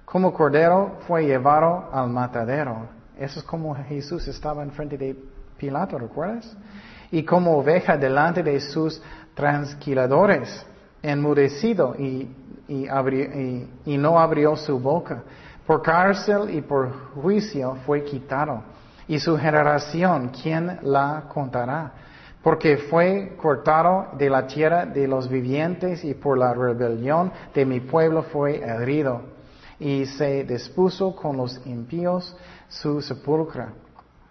[0.05, 2.87] Como cordero fue llevado al matadero.
[3.17, 5.15] Eso es como Jesús estaba enfrente de
[5.57, 6.55] Pilato, ¿recuerdas?
[7.11, 9.01] Y como oveja delante de sus
[9.35, 10.65] transquiladores,
[11.03, 12.27] enmudecido y,
[12.67, 15.23] y, no abrió su boca.
[15.67, 18.63] Por cárcel y por juicio fue quitado.
[19.07, 21.91] Y su generación, ¿quién la contará?
[22.41, 27.79] Porque fue cortado de la tierra de los vivientes y por la rebelión de mi
[27.79, 29.35] pueblo fue herido
[29.79, 32.35] y se dispuso con los impíos
[32.69, 33.67] su sepulcro.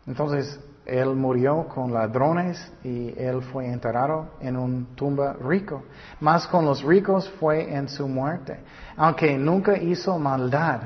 [0.06, 5.82] Entonces, él murió con ladrones y él fue enterrado en un tumba rico.
[6.20, 8.60] Más con los ricos fue en su muerte.
[8.96, 10.80] Aunque nunca hizo maldad.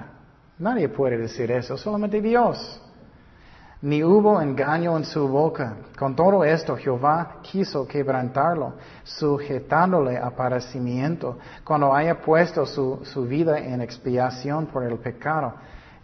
[0.58, 2.80] Nadie puede decir eso, solamente Dios.
[3.80, 5.76] ni hubo engaño en su boca.
[5.96, 13.58] Con todo esto Jehová quiso quebrantarlo, sujetándole a padecimiento, cuando haya puesto su, su vida
[13.58, 15.54] en expiación por el pecado.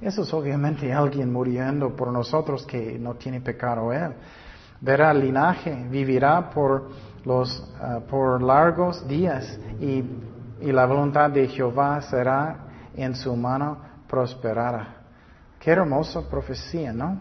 [0.04, 4.12] Eso es obviamente alguien muriendo por nosotros que no tiene pecado él.
[4.78, 6.90] Verá linaje, vivirá por,
[7.24, 10.04] los, ah, por largos días y,
[10.60, 14.88] y la voluntad de Jehová será en su mano prosperada.
[15.58, 17.16] Qué hermosa profecía, ¿no?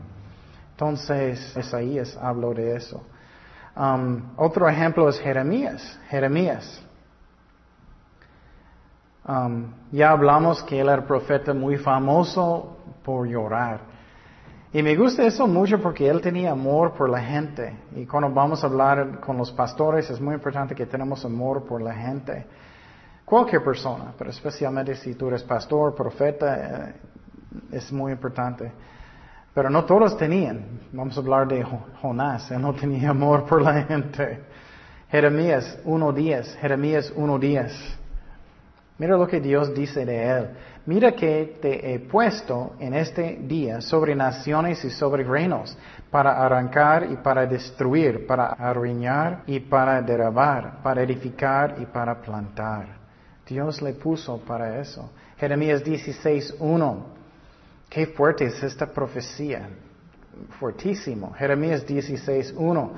[0.72, 3.02] Entonces, Isaías habló de eso.
[3.78, 5.98] Um, otro ejemplo es Jeremías.
[6.10, 6.84] Jeremías.
[9.26, 13.94] Um, ya hablamos que él era profeta muy famoso por llorar.
[14.74, 17.76] Y me gusta eso mucho porque él tenía amor por la gente.
[17.96, 21.82] Y cuando vamos a hablar con los pastores es muy importante que tenemos amor por
[21.82, 22.46] la gente.
[23.24, 26.96] Cualquier persona, pero especialmente si tú eres pastor, profeta, eh,
[27.72, 28.72] es muy importante.
[29.54, 30.82] Pero no todos tenían.
[30.92, 31.64] Vamos a hablar de
[32.02, 32.50] Jonás.
[32.52, 34.44] Él no tenía amor por la gente.
[35.10, 36.58] Jeremías 1.10.
[36.58, 38.03] Jeremías 1.10.
[38.98, 40.50] Mira lo que Dios dice de él.
[40.86, 45.76] Mira que te he puesto en este día sobre naciones y sobre reinos,
[46.12, 53.04] para arrancar y para destruir, para arruinar y para derribar, para edificar y para plantar.
[53.48, 55.12] Dios le puso para eso.
[55.38, 56.98] Jeremías 16.1.
[57.90, 59.70] Qué fuerte es esta profecía.
[60.60, 61.34] Fuertísimo.
[61.34, 62.90] Jeremías 16.1.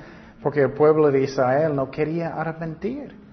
[0.41, 3.24] Porque el pueblo de Israel no quería arrepentir.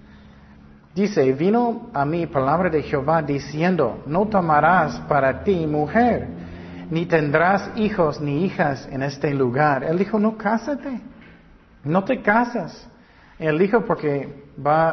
[0.94, 6.28] Dice, vino a mí palabra de Jehová diciendo, no tomarás para ti mujer,
[6.90, 9.84] ni tendrás hijos ni hijas en este lugar.
[9.84, 11.00] Él dijo, no cásate,
[11.84, 12.86] no te casas.
[13.38, 14.90] Él dijo porque va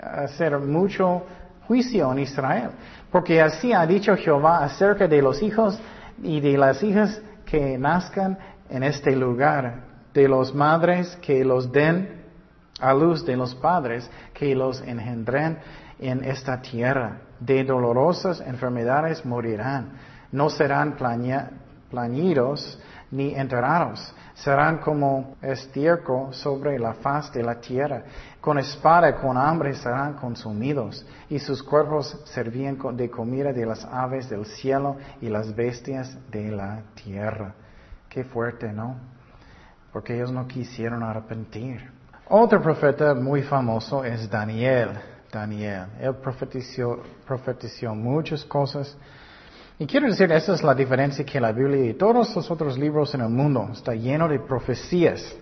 [0.00, 1.24] a hacer mucho
[1.66, 2.70] juicio en Israel.
[3.10, 5.80] Porque así ha dicho Jehová acerca de los hijos
[6.22, 9.82] y de las hijas que nazcan en este lugar,
[10.14, 12.19] de los madres que los den
[12.80, 15.58] a luz de los padres que los engendren
[15.98, 17.20] en esta tierra.
[17.38, 19.92] De dolorosas enfermedades morirán.
[20.32, 20.96] No serán
[21.90, 22.78] plañidos
[23.10, 24.14] ni enterrados.
[24.34, 28.04] Serán como estiércol sobre la faz de la tierra.
[28.40, 31.04] Con espada con hambre serán consumidos.
[31.28, 36.50] Y sus cuerpos servían de comida de las aves del cielo y las bestias de
[36.50, 37.54] la tierra.
[38.08, 38.96] Qué fuerte, ¿no?
[39.92, 41.99] Porque ellos no quisieron arrepentir.
[42.32, 44.90] Otro profeta muy famoso es Daniel.
[45.32, 45.86] Daniel.
[46.00, 48.96] Él profetizó, profetizó muchas cosas
[49.80, 53.12] y quiero decir, esa es la diferencia que la Biblia y todos los otros libros
[53.14, 55.36] en el mundo está lleno de profecías.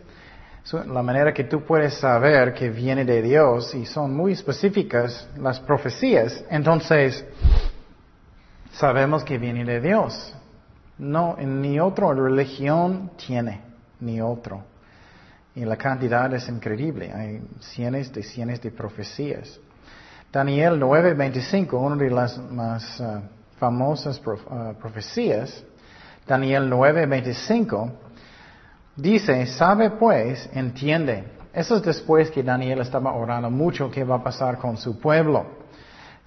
[0.72, 5.60] La manera que tú puedes saber que viene de Dios y son muy específicas las
[5.60, 7.22] profecías, entonces
[8.72, 10.34] sabemos que viene de Dios.
[10.96, 13.60] No, ni otra religión tiene,
[14.00, 14.62] ni otro.
[15.54, 17.12] Y la cantidad es increíble.
[17.12, 19.58] Hay cientos de cientos de profecías.
[20.32, 23.20] Daniel 9:25, una de las más uh,
[23.58, 25.64] famosas uh, profecías,
[26.26, 27.90] Daniel 9:25,
[28.94, 31.24] dice, sabe pues, entiende.
[31.52, 35.58] Eso es después que Daniel estaba orando mucho qué va a pasar con su pueblo.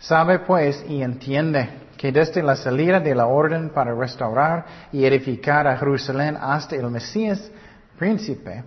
[0.02, 5.68] Sabe pues y entiende que desde la salida de la orden para restaurar y edificar
[5.68, 7.52] a Jerusalén hasta el Mesías
[8.00, 8.64] príncipe,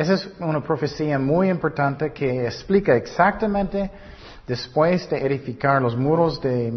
[0.00, 3.90] esa es una profecía muy importante que explica exactamente
[4.46, 6.70] después de edificar los muros de,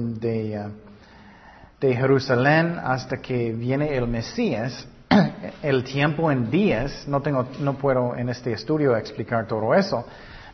[1.80, 4.88] de Jerusalén hasta que viene el Mesías,
[5.62, 10.04] el tiempo en días, no, tengo, no puedo en este estudio explicar todo eso,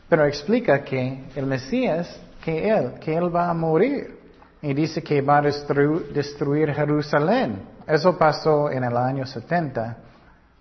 [0.10, 4.18] pero explica que el Mesías, que Él, que Él va a morir.
[4.62, 7.62] Y dice que va a destruir, Jerusalén.
[7.88, 9.98] Eso pasó en el año 70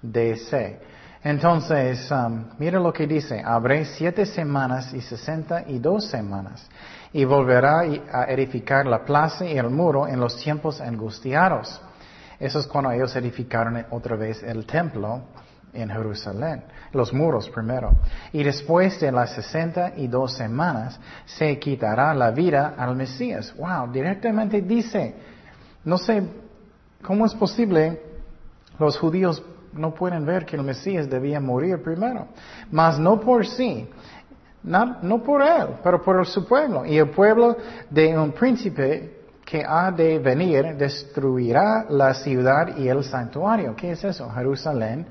[0.02, 0.78] DC.
[1.22, 6.68] Entonces, um, mira lo que dice, habré siete semanas y sesenta y dos semanas
[7.12, 7.80] y volverá
[8.12, 11.80] a edificar la plaza y el muro en los tiempos angustiados.
[12.38, 15.22] Eso es cuando ellos edificaron otra vez el templo
[15.72, 17.92] en Jerusalén, los muros primero.
[18.32, 23.54] Y después de las sesenta y dos semanas se quitará la vida al Mesías.
[23.56, 25.14] Wow, directamente dice,
[25.84, 26.22] no sé,
[27.02, 28.02] ¿cómo es posible
[28.78, 29.42] los judíos
[29.76, 32.26] no pueden ver que el Mesías debía morir primero?
[32.70, 33.88] Mas no por sí,
[34.66, 36.84] no, por él, pero por su pueblo.
[36.84, 37.56] Y el pueblo
[37.88, 43.76] de un príncipe que ha de venir destruirá la ciudad y el santuario.
[43.76, 44.28] ¿Qué es eso?
[44.28, 45.06] Jerusalén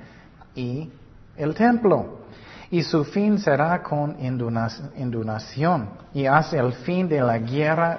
[0.54, 0.92] y
[1.38, 2.26] el templo.
[2.70, 5.90] Y su fin será con inundación.
[6.14, 7.98] Y hacia el fin de la guerra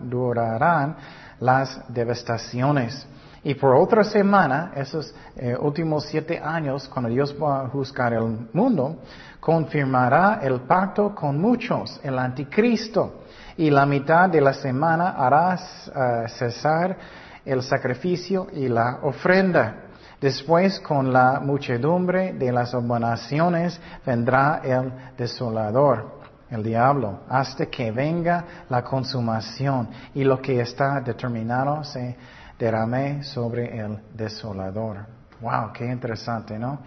[0.00, 0.96] durarán
[1.40, 3.06] las devastaciones.
[3.46, 8.48] Y por otra semana, esos eh, últimos siete años, cuando Dios va a juzgar el
[8.52, 8.96] mundo,
[9.38, 13.22] confirmará el pacto con muchos, el anticristo.
[13.56, 16.96] Y la mitad de la semana hará eh, cesar
[17.44, 19.76] el sacrificio y la ofrenda.
[20.20, 26.18] Después, con la muchedumbre de las abominaciones, vendrá el desolador,
[26.50, 32.16] el diablo, hasta que venga la consumación y lo que está determinado se
[32.58, 35.06] derrame sobre el desolador.
[35.40, 36.78] Wow, qué interesante, ¿no?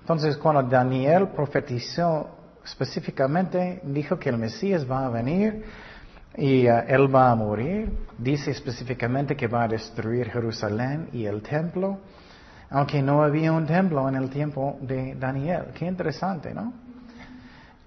[0.00, 2.28] Entonces, cuando Daniel profetizó
[2.64, 5.64] específicamente, dijo que el Mesías va a venir
[6.36, 11.42] y uh, él va a morir, dice específicamente que va a destruir Jerusalén y el
[11.42, 11.98] templo,
[12.70, 15.66] aunque no había un templo en el tiempo de Daniel.
[15.74, 16.72] Qué interesante, ¿no?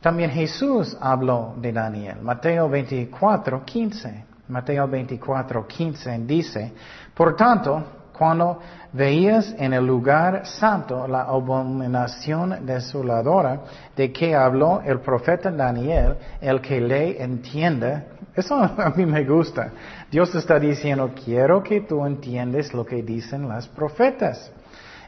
[0.02, 2.22] También Jesús habló de Daniel.
[2.22, 4.29] Mateo 24, 15.
[4.50, 6.74] Mateo 24, 15 dice,
[7.14, 7.84] por tanto,
[8.20, 8.60] cuando
[8.92, 13.62] veías en el lugar santo la abominación desoladora
[13.96, 19.72] de que habló el profeta Daniel, el que le entienda, eso a mí me gusta.
[20.12, 24.52] Dios está diciendo, quiero que tú entiendes lo que dicen las profetas.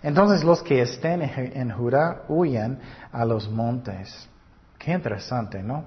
[0.03, 2.79] Entonces los que estén en Judá huyen
[3.11, 4.29] a los montes.
[4.77, 5.83] Qué interesante, ¿no?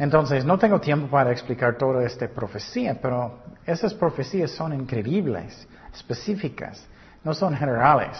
[0.00, 3.34] Entonces, no tengo tiempo para explicar toda esta profecía, pero
[3.66, 6.82] esas profecías son increíbles, específicas,
[7.22, 8.16] no son generales.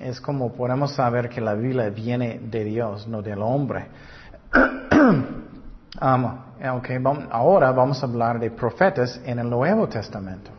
[0.00, 3.86] Es como podemos saber que la Biblia viene de Dios, no del hombre.
[6.02, 6.38] um,
[7.30, 10.50] ahora vamos a hablar de profetas en el Nuevo Testamento.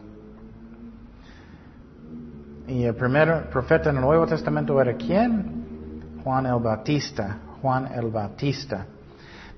[2.67, 6.21] Y el primer profeta en el Nuevo Testamento era quién?
[6.23, 7.37] Juan el Bautista.
[7.61, 8.85] Juan el Bautista.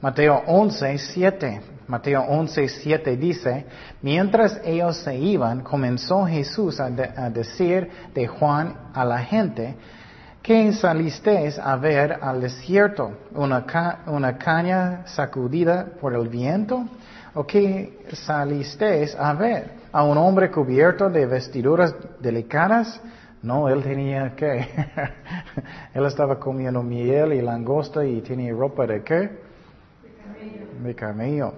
[0.03, 1.61] Mateo 11, 7.
[1.87, 3.65] Mateo 11, 7 dice,
[4.01, 9.75] mientras ellos se iban, comenzó Jesús a, decir de Juan a la gente,
[10.41, 13.13] ¿qué salisteis a ver al desierto?
[13.33, 13.65] ¿Una,
[14.07, 16.83] ¿Una caña sacudida por el viento?
[17.33, 19.71] ¿O qué salisteis a ver?
[19.93, 22.99] ¿A un hombre cubierto de vestiduras delicadas?
[23.41, 24.67] No, él tenía que.
[25.93, 29.52] él estaba comiendo miel y langosta y tenía ropa de qué?
[30.83, 31.53] De camello.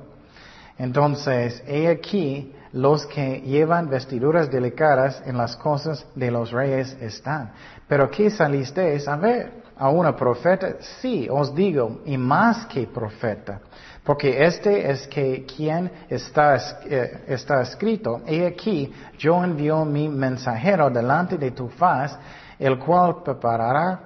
[0.78, 7.52] Entonces, he aquí los que llevan vestiduras delicadas en las cosas de los reyes están.
[7.88, 9.64] Pero ¿qué salisteis a ver?
[9.78, 10.76] ¿A una profeta?
[11.00, 13.62] Sí, os digo, y más que profeta.
[14.04, 20.90] Porque este es que quien está, eh, está escrito, he aquí, yo envío mi mensajero
[20.90, 22.18] delante de tu faz,
[22.60, 24.00] el cual preparará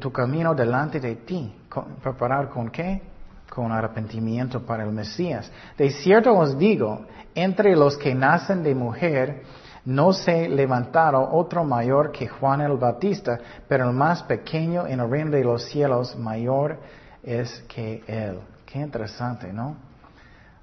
[0.00, 1.54] tu camino delante de ti.
[2.02, 3.02] ¿Preparar con qué?
[3.56, 5.50] Con arrepentimiento para el Mesías.
[5.78, 9.44] De cierto os digo, entre los que nacen de mujer,
[9.86, 15.08] no se levantaron otro mayor que Juan el Bautista, pero el más pequeño en el
[15.08, 16.76] reino de los cielos mayor
[17.22, 18.40] es que él.
[18.66, 19.74] Qué interesante, ¿no?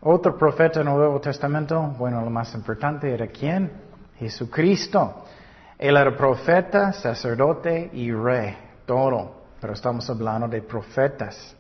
[0.02, 3.72] Otro profeta en el Nuevo Testamento, bueno, lo más importante era quién?
[4.20, 5.26] Jesucristo.
[5.80, 9.32] Él era profeta, sacerdote y rey, todo.
[9.60, 11.56] Pero estamos hablando de profetas.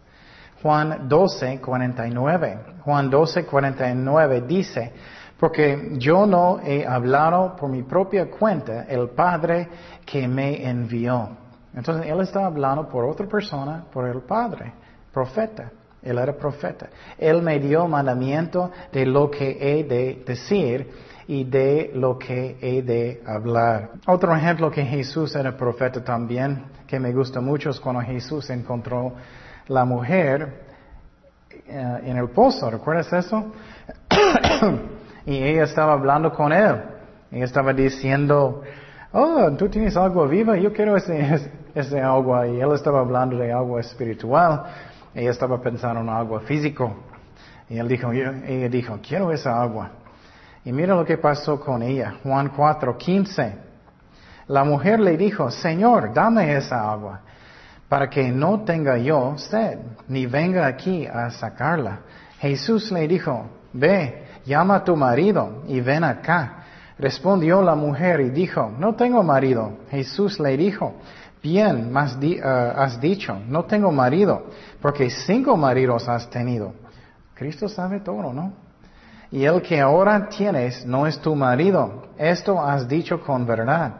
[0.63, 2.59] Juan 12, 49.
[2.85, 4.93] Juan 12, 49 dice,
[5.37, 9.67] porque yo no he hablado por mi propia cuenta el Padre
[10.05, 11.29] que me envió.
[11.75, 14.71] Entonces, él está hablando por otra persona, por el Padre,
[15.11, 15.69] profeta.
[16.01, 16.87] Él era profeta.
[17.17, 20.89] Él me dio mandamiento de lo que he de decir
[21.27, 23.91] y de lo que he de hablar.
[24.07, 29.13] Otro ejemplo que Jesús era profeta también, que me gusta mucho, es cuando Jesús encontró
[29.67, 30.63] la mujer
[31.67, 32.69] eh, en el pozo.
[32.69, 33.51] ¿Recuerdas eso?
[35.25, 36.81] y ella estaba hablando con él.
[37.31, 38.61] Ella estaba diciendo,
[39.11, 42.47] oh, tú tienes agua viva, yo quiero ese, ese agua.
[42.47, 44.63] Y él estaba hablando de agua espiritual.
[45.13, 46.93] Ella estaba pensando en agua físico.
[47.69, 49.91] Y él dijo, ella dijo, quiero esa agua.
[50.65, 52.15] Y mira lo que pasó con ella.
[52.23, 53.55] Juan 4, 15.
[54.47, 57.21] La mujer le dijo, Señor, dame esa agua,
[57.93, 59.77] para que no tenga yo sed,
[60.07, 61.99] ni venga aquí a sacarla.
[62.39, 66.63] Jesús le dijo, ve, llama a tu marido y ven acá.
[66.97, 69.73] Respondió la mujer y dijo, no tengo marido.
[69.91, 70.95] Jesús le dijo,
[71.43, 74.47] bien eh, has dicho, no tengo marido,
[74.81, 76.73] porque cinco maridos has tenido.
[77.35, 78.53] Cristo sabe todo, ¿no?
[79.29, 82.07] Y el que ahora tienes no es tu marido.
[82.17, 83.97] Esto has dicho con verdad.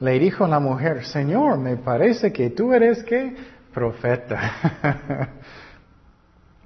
[0.00, 3.36] Le dijo la mujer, Señor, me parece que tú eres que
[3.74, 4.52] profeta.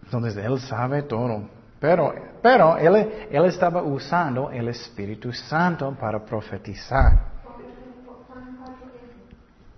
[0.04, 1.48] Entonces él sabe todo.
[1.80, 7.32] Pero, pero él, él estaba usando el Espíritu Santo para profetizar.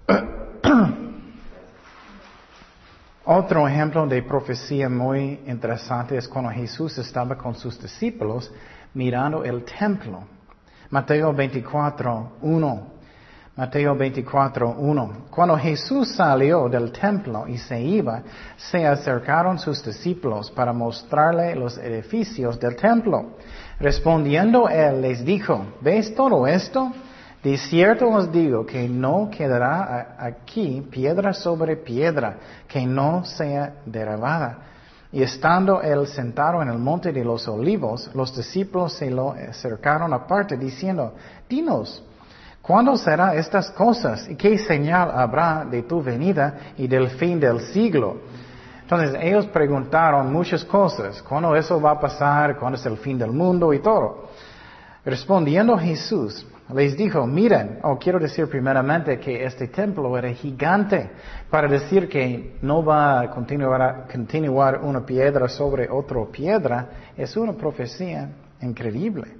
[3.24, 8.52] Otro ejemplo de profecía muy interesante es cuando Jesús estaba con sus discípulos
[8.92, 10.24] mirando el templo.
[10.90, 12.93] Mateo 24, 1.
[13.56, 15.12] Mateo 24, 1.
[15.30, 18.20] Cuando Jesús salió del templo y se iba,
[18.56, 23.36] se acercaron sus discípulos para mostrarle los edificios del templo.
[23.78, 26.90] Respondiendo él les dijo, ¿ves todo esto?
[27.44, 34.58] De cierto os digo que no quedará aquí piedra sobre piedra que no sea derribada.
[35.12, 40.12] Y estando él sentado en el monte de los olivos, los discípulos se lo acercaron
[40.12, 41.14] aparte diciendo,
[41.48, 42.02] dinos,
[42.66, 44.28] ¿cuándo serán estas cosas?
[44.28, 48.16] ¿Y qué señal habrá de tu venida y del fin del siglo?
[48.82, 52.58] Entonces ellos preguntaron muchas cosas, ¿cuándo eso va a pasar?
[52.58, 53.72] ¿Cuándo es el fin del mundo?
[53.72, 54.28] Y todo.
[55.04, 61.10] Respondiendo Jesús, les dijo, miren, o quiero decir primeramente que este templo era gigante,
[61.50, 67.52] para decir que no va a continuar, continuar una piedra sobre otra piedra, es una
[67.52, 68.30] profecía
[68.62, 69.36] increíble.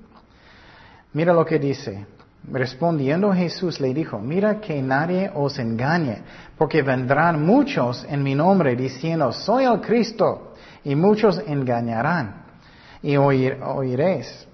[1.14, 2.07] Mira lo que dice.
[2.51, 6.22] Respondiendo Jesús le dijo, mira que nadie os engañe,
[6.59, 10.53] porque vendrán muchos en mi nombre diciendo, soy el Cristo,
[10.84, 12.45] y muchos engañarán,
[13.03, 14.47] y oiréis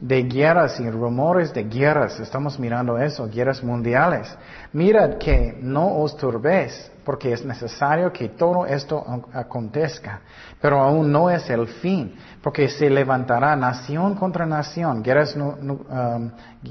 [0.00, 2.20] de guerras y rumores de guerras.
[2.20, 4.32] Estamos mirando eso, guerras mundiales.
[4.72, 10.20] Mirad que no os turbéis, porque es necesario que todo esto acontezca.
[10.60, 16.30] Pero aún no es el fin, porque se levantará nación contra nación, guerras, um,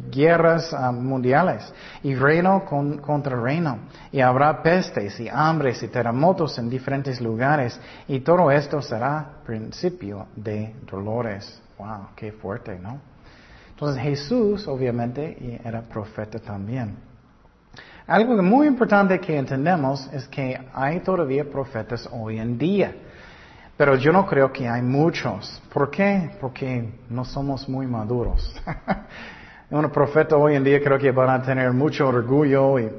[0.09, 1.73] guerras um, mundiales
[2.03, 3.79] y reino contra reino.
[4.11, 7.77] Y habrá pestes y hambres y terremotos en diferentes lugares.
[8.07, 11.61] Y todo esto será principio de dolores.
[11.77, 13.16] Wow, qué fuerte, ¿no?
[13.77, 16.95] Entonces Jesús obviamente era profeta también.
[18.07, 22.95] Algo muy importante que entendemos es que hay todavía profetas hoy en día.
[23.77, 25.61] Pero yo no creo que hay muchos.
[25.71, 26.31] ¿Por qué?
[26.41, 28.51] Porque no somos muy maduros.
[29.69, 32.89] Un profeta hoy en día creo que van a tener mucho orgullo y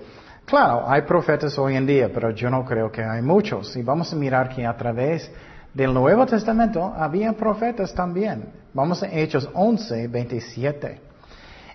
[0.44, 3.76] claro, hay profetas hoy en día, pero yo no creo que hay muchos.
[3.76, 5.28] Y vamos a mirar que a través
[5.74, 8.67] del Nuevo Testamento había profetas también.
[8.78, 11.00] Vamos a Hechos 11, 27.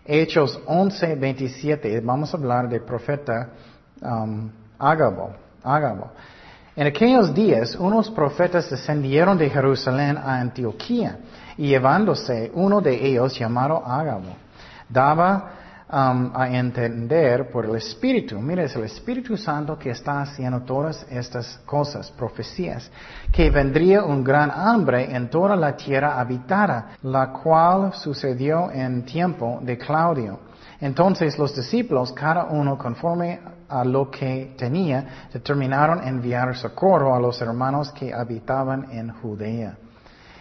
[0.05, 1.99] Hechos 11, 27.
[1.99, 3.49] Vamos a hablar del profeta
[4.01, 4.49] um,
[4.79, 5.33] Ágabo.
[6.77, 11.19] En aquellos días, unos profetas descendieron de Jerusalén a Antioquía
[11.57, 14.37] y llevándose uno de ellos llamado Ágabo,
[14.87, 15.51] daba
[15.95, 18.39] A entender por el Espíritu.
[18.39, 22.89] Mire, es el Espíritu Santo que está haciendo todas estas cosas, profecías,
[23.31, 29.59] que vendría un gran hambre en toda la tierra habitada, la cual sucedió en tiempo
[29.61, 30.39] de Claudio.
[30.81, 33.39] Entonces los discípulos, cada uno conforme
[33.69, 39.77] a lo que tenía, determinaron enviar socorro a los hermanos que habitaban en Judea.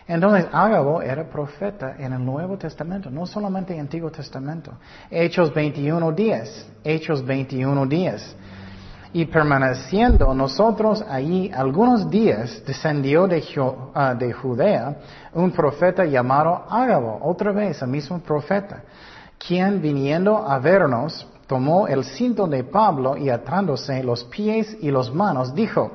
[0.07, 4.73] Entonces, Ágabo era profeta en el Nuevo Testamento, no solamente en el Antiguo Testamento.
[5.11, 8.35] Hechos 21 días, Hechos 21 días.
[9.15, 13.45] Y permaneciendo nosotros allí algunos días, descendió de,
[13.95, 14.97] ah, de Judea
[15.35, 18.83] un profeta llamado Ágabo, otra vez el mismo profeta,
[19.39, 25.15] quien viniendo a vernos, tomó el cinto de Pablo y atándose los pies y los
[25.15, 25.93] manos, dijo,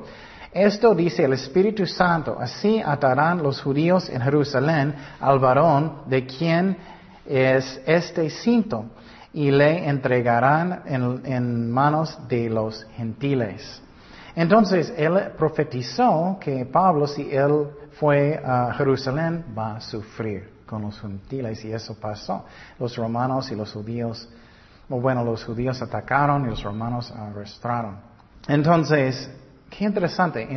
[0.52, 6.76] esto dice el Espíritu Santo, así atarán los judíos en Jerusalén al varón de quien
[7.26, 8.86] es este cinto
[9.32, 13.82] y le entregarán en, manos de los gentiles.
[14.34, 17.68] Entonces él profetizó que Pablo, si él
[17.98, 22.44] fue a Jerusalén, va a sufrir con los gentiles y eso pasó.
[22.78, 24.28] Los romanos y los judíos,
[24.88, 27.96] bueno, los judíos atacaron y los romanos arrestaron.
[28.46, 29.30] Entonces,
[29.70, 30.48] Qué interesante.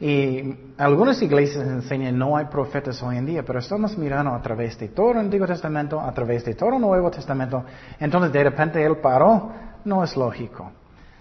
[0.00, 4.78] y algunas iglesias enseñan no hay profetas hoy en día, pero estamos mirando a través
[4.78, 7.64] de todo el Antiguo Testamento, a través de todo el Nuevo Testamento.
[7.98, 9.50] Entonces de repente él paró.
[9.84, 10.72] No es lógico.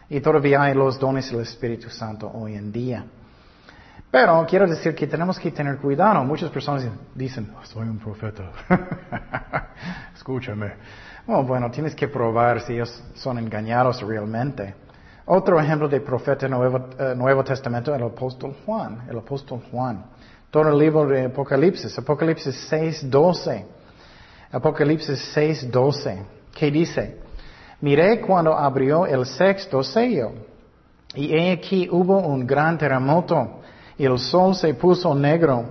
[0.09, 3.05] Y todavía hay los dones del Espíritu Santo hoy en día.
[4.11, 6.23] Pero quiero decir que tenemos que tener cuidado.
[6.23, 8.49] Muchas personas dicen, oh, soy un profeta.
[10.15, 10.73] Escúchame.
[11.27, 14.84] Oh, bueno, tienes que probar si ellos son engañados realmente.
[15.27, 20.05] Otro ejemplo de profeta Nuevo, eh, Nuevo Testamento, el apóstol Juan, el apóstol Juan.
[20.51, 23.65] Todo el libro de Apocalipsis, Apocalipsis 6, 12.
[24.51, 26.25] Apocalipsis 6, 12.
[26.53, 27.17] ¿Qué dice?
[27.81, 30.31] Miré cuando abrió el sexto sello.
[31.15, 33.61] Y he aquí hubo un gran terremoto
[33.97, 35.65] y el sol se puso negro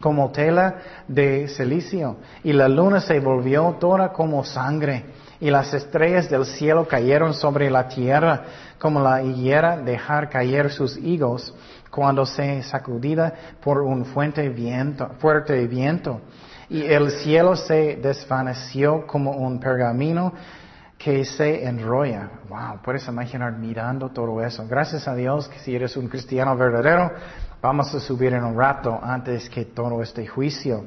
[0.00, 0.76] como tela
[1.08, 5.06] de silicio y la luna se volvió toda como sangre
[5.40, 8.44] y las estrellas del cielo cayeron sobre la tierra
[8.78, 11.54] como la higuera dejar caer sus higos
[11.90, 13.32] cuando se sacudida
[13.62, 16.20] por un fuerte viento, fuerte viento.
[16.68, 20.32] Y el cielo se desvaneció como un pergamino
[20.98, 22.30] que se enrolla.
[22.48, 24.66] Wow, puedes imaginar mirando todo eso.
[24.68, 27.12] Gracias a Dios que si eres un cristiano verdadero,
[27.62, 30.84] vamos a subir en un rato antes que todo este juicio.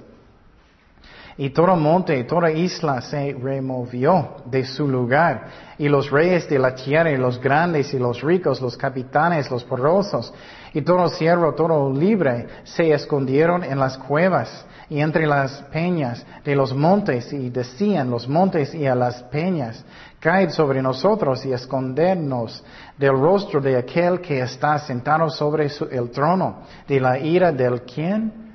[1.39, 5.47] Y todo monte y toda isla se removió de su lugar.
[5.77, 9.63] Y los reyes de la tierra, y los grandes y los ricos, los capitanes, los
[9.63, 10.33] porrosos,
[10.73, 16.57] y todo siervo, todo libre, se escondieron en las cuevas y entre las peñas de
[16.57, 19.85] los montes, y decían los montes y a las peñas,
[20.19, 22.61] caed sobre nosotros y escondernos
[22.97, 28.48] del rostro de aquel que está sentado sobre el trono, de la ira del quién?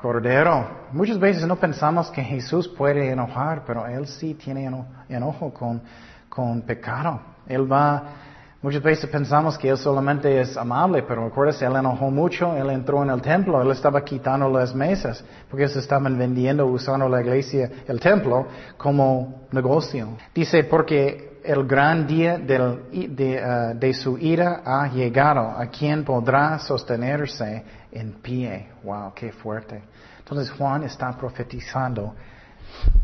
[0.00, 0.66] Cordero.
[0.92, 4.70] Muchas veces no pensamos que Jesús puede enojar, pero Él sí tiene
[5.08, 5.82] enojo con,
[6.28, 7.20] con pecado.
[7.46, 8.02] Él va,
[8.62, 13.02] muchas veces pensamos que Él solamente es amable, pero acuérdate, Él enojó mucho, Él entró
[13.02, 17.70] en el templo, Él estaba quitando las mesas, porque se estaban vendiendo, usando la iglesia,
[17.86, 18.46] el templo,
[18.76, 20.08] como negocio.
[20.34, 26.58] Dice, porque el gran día de, uh, de, su ira ha llegado, a quien podrá
[26.58, 28.68] sostenerse en pie.
[28.82, 29.82] Wow, qué fuerte.
[30.18, 32.14] Entonces Juan está profetizando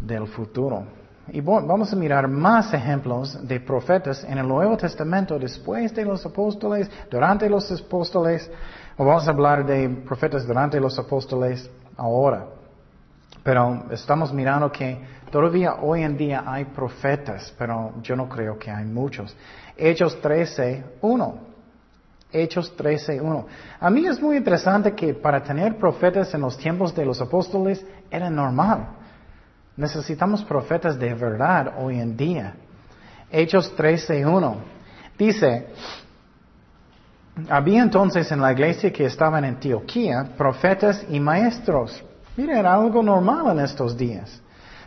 [0.00, 0.84] del futuro.
[1.28, 6.24] Y vamos a mirar más ejemplos de profetas en el Nuevo Testamento después de los
[6.24, 8.48] apóstoles, durante los apóstoles,
[8.96, 12.46] vamos a hablar de profetas durante los apóstoles ahora.
[13.42, 18.70] Pero estamos mirando que todavía hoy en día hay profetas, pero yo no creo que
[18.70, 19.36] hay muchos.
[19.76, 21.55] Hechos 13, 1.
[22.32, 23.44] Hechos 13.1.
[23.80, 27.84] A mí es muy interesante que para tener profetas en los tiempos de los apóstoles
[28.10, 28.88] era normal.
[29.76, 32.54] Necesitamos profetas de verdad hoy en día.
[33.30, 34.54] Hechos 13.1.
[35.18, 35.66] Dice,
[37.48, 42.02] había entonces en la iglesia que estaba en Antioquía profetas y maestros.
[42.36, 44.42] Mira, era algo normal en estos días.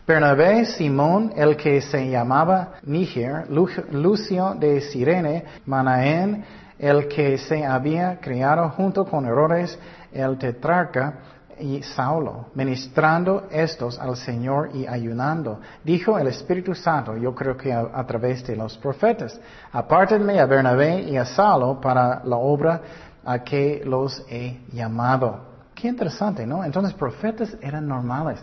[0.08, 6.44] Bernabé, Simón, el que se llamaba Níger, Lucio de Sirene, Manaén,
[6.80, 9.78] el que se había criado junto con Herodes
[10.12, 11.20] el tetrarca
[11.60, 15.60] y Saulo, ministrando estos al Señor y ayunando.
[15.84, 19.40] Dijo el Espíritu Santo, yo creo que a, través de los profetas,
[19.72, 22.82] apártenme a Bernabé y a Saulo para la obra
[23.26, 25.50] a que los he llamado.
[25.76, 26.64] Qué interesante, ¿no?
[26.64, 28.40] Entonces profetas eran normales.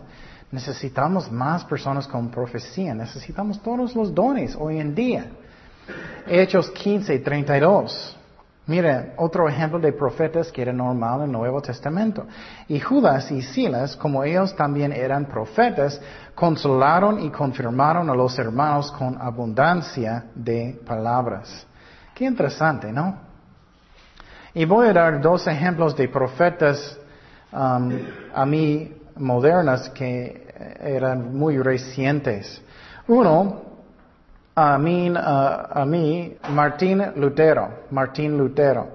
[0.53, 5.27] Necesitamos más personas con profecía, necesitamos todos los dones hoy en día.
[6.27, 8.16] Hechos 15, 32.
[8.69, 12.27] Mire, otro ejemplo de profetas que era normal en el Nuevo Testamento.
[12.67, 16.01] Y Judas y Silas, como ellos también eran profetas,
[16.35, 21.65] consolaron y confirmaron a los hermanos con abundancia de palabras.
[22.13, 23.19] Qué interesante, ¿no?
[24.53, 26.99] Y voy a dar dos ejemplos de profetas
[27.53, 27.91] um,
[28.35, 30.47] a mí modernas que
[30.81, 32.61] eran muy recientes.
[33.07, 33.66] Uno
[34.59, 38.89] a mí, a mí, Martín Lutero, Martín Lutero.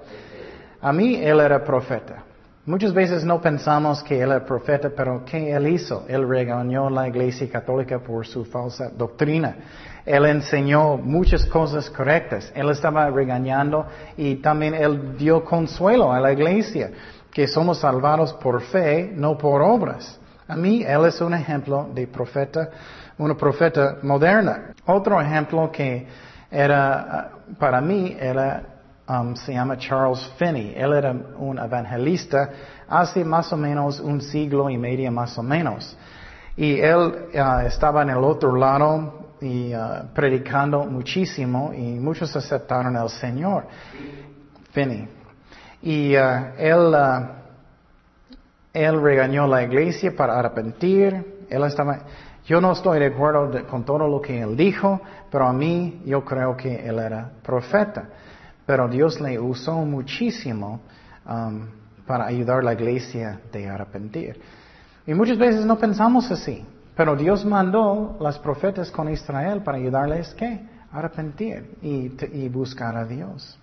[0.81, 2.23] A mí él era profeta.
[2.65, 6.05] Muchas veces no pensamos que él era profeta, pero ¿qué él hizo?
[6.07, 9.55] Él regañó la iglesia católica por su falsa doctrina.
[10.03, 12.51] Él enseñó muchas cosas correctas.
[12.55, 13.85] Él estaba regañando
[14.17, 16.89] y también él dio consuelo a la iglesia,
[17.31, 20.19] que somos salvados por fe, no por obras.
[20.47, 22.69] A mí él es un ejemplo de profeta
[23.21, 24.73] una profeta moderna.
[24.85, 26.07] Otro ejemplo que
[26.49, 28.63] era, uh, para mí, era,
[29.07, 30.73] um, se llama Charles Finney.
[30.75, 32.49] Él era un evangelista
[32.89, 35.95] hace más o menos un siglo y medio más o menos.
[36.57, 42.97] Y él uh, estaba en el otro lado y uh, predicando muchísimo y muchos aceptaron
[42.97, 43.65] al Señor.
[44.71, 45.07] Finney.
[45.83, 46.95] Y él,
[48.73, 51.45] él regañó la iglesia para arrepentir.
[51.49, 51.99] Él estaba,
[52.45, 56.25] yo no estoy de acuerdo con todo lo que él dijo, pero a mí yo
[56.25, 58.09] creo que él era profeta.
[58.65, 60.81] Pero Dios le usó muchísimo
[61.25, 61.67] um,
[62.05, 64.41] para ayudar a la iglesia de arrepentir.
[65.05, 66.65] Y muchas veces no pensamos así,
[66.95, 70.61] pero Dios mandó las profetas con Israel para ayudarles ¿qué?
[70.91, 73.57] arrepentir y, y buscar a Dios.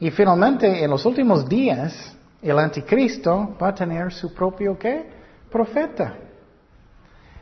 [0.00, 5.04] Y finalmente, en los últimos días, el anticristo va a tener su propio ¿qué?
[5.50, 6.14] profeta.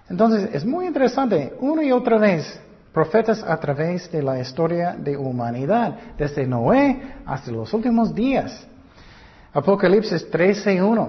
[0.08, 2.60] Entonces, es muy interesante, una y otra vez,
[2.92, 8.66] profetas a través de la historia de humanidad, desde Noé hasta los últimos días.
[9.52, 11.08] Apocalipsis 13.1.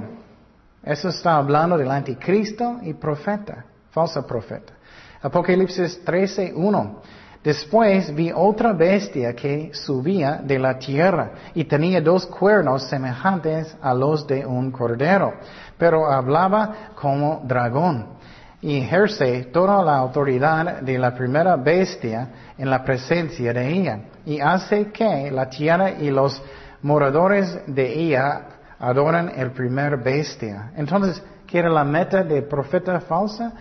[0.84, 4.74] Eso está hablando del anticristo y profeta, falsa profeta.
[5.22, 6.96] Apocalipsis 13.1.
[7.44, 13.94] Después vi otra bestia que subía de la tierra y tenía dos cuernos semejantes a
[13.94, 15.34] los de un cordero,
[15.78, 18.18] pero hablaba como dragón
[18.62, 22.28] y ejerce toda la autoridad de la primera bestia
[22.58, 26.42] en la presencia de ella y hace que la tierra y los
[26.82, 28.42] moradores de ella
[28.80, 30.72] adoran el primer bestia.
[30.76, 33.54] Entonces, ¿qué era la meta de profeta falsa?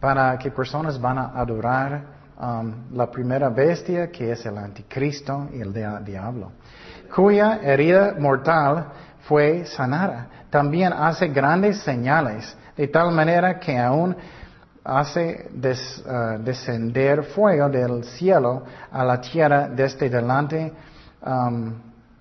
[0.00, 5.60] Para que personas van a adorar Um, la primera bestia, que es el anticristo y
[5.60, 6.50] el diablo,
[7.14, 8.86] cuya herida mortal
[9.28, 10.26] fue sanada.
[10.50, 14.16] También hace grandes señales, de tal manera que aún
[14.84, 20.72] hace uh, descender fuego del cielo a la tierra desde delante,
[21.24, 21.72] um,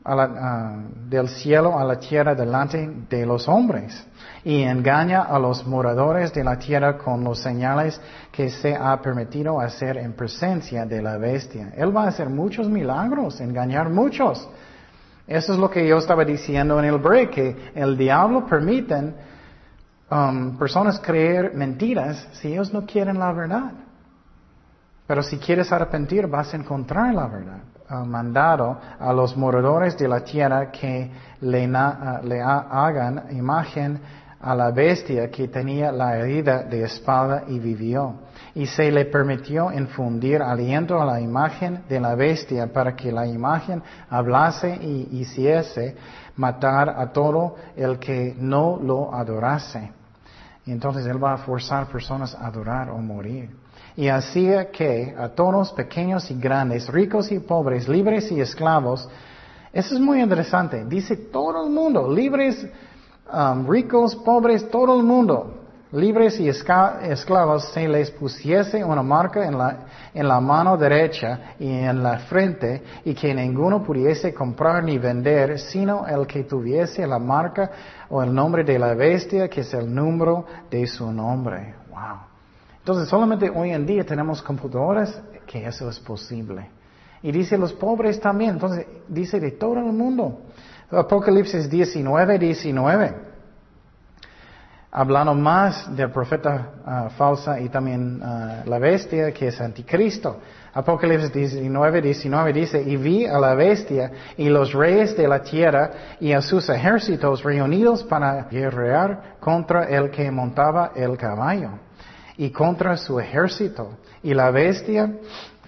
[0.06, 4.06] uh, del cielo a la tierra delante de los hombres
[4.44, 8.00] y engaña a los moradores de la tierra con los señales
[8.32, 11.74] que se ha permitido hacer en presencia de la bestia.
[11.76, 14.48] Él va a hacer muchos milagros, engañar muchos.
[15.28, 19.14] Eso es lo que yo estaba diciendo en el break, que el diablo permite
[20.12, 23.72] um, personas creer mentiras si ellos no quieren la verdad.
[25.08, 27.60] Pero si quieres arrepentir, vas a encontrar la verdad.
[28.06, 34.00] Mandado a los moradores de la tierra que le, le hagan imagen
[34.40, 38.16] a la bestia que tenía la herida de espalda y vivió.
[38.56, 43.28] Y se le permitió infundir aliento a la imagen de la bestia para que la
[43.28, 45.96] imagen hablase y hiciese
[46.38, 49.92] matar a todo el que no lo adorase.
[50.66, 53.50] Y entonces él va a forzar personas a adorar o morir.
[53.96, 59.10] Y hacía que a todos, pequeños y grandes, ricos y pobres, libres y esclavos,
[59.74, 60.86] eso es muy interesante.
[60.86, 62.66] Dice todo el mundo, libres
[63.34, 65.61] Um, ricos, pobres, todo el mundo,
[65.92, 69.78] libres y esclavos, se les pusiese una marca en la,
[70.14, 75.60] en la mano derecha y en la frente, y que ninguno pudiese comprar ni vender,
[75.60, 77.72] sino el que tuviese la marca
[78.10, 81.76] o el nombre de la bestia, que es el número de su nombre.
[81.90, 82.20] Wow.
[82.80, 86.70] Entonces, solamente hoy en día tenemos computadoras que eso es posible.
[87.22, 90.42] Y dice los pobres también, entonces dice de todo el mundo.
[90.90, 93.31] Apocalipsis 19, 19.
[94.94, 100.40] Hablando más del profeta ah, falsa y también ah, la bestia que es anticristo.
[100.74, 105.92] Apocalipsis 19, 19 dice, y vi a la bestia y los reyes de la tierra
[106.20, 111.72] y a sus ejércitos reunidos para guerrear contra el que montaba el caballo
[112.38, 113.98] y contra su ejército.
[114.24, 115.10] Y la bestia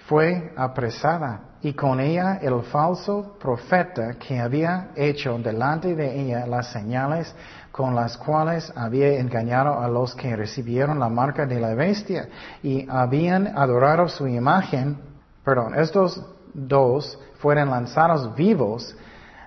[0.06, 6.70] fue apresada y con ella el falso profeta que había hecho delante de ella las
[6.70, 7.34] señales
[7.74, 12.28] con las cuales había engañado a los que recibieron la marca de la bestia
[12.62, 14.96] y habían adorado su imagen.
[15.44, 18.96] Perdón, estos dos fueron lanzados vivos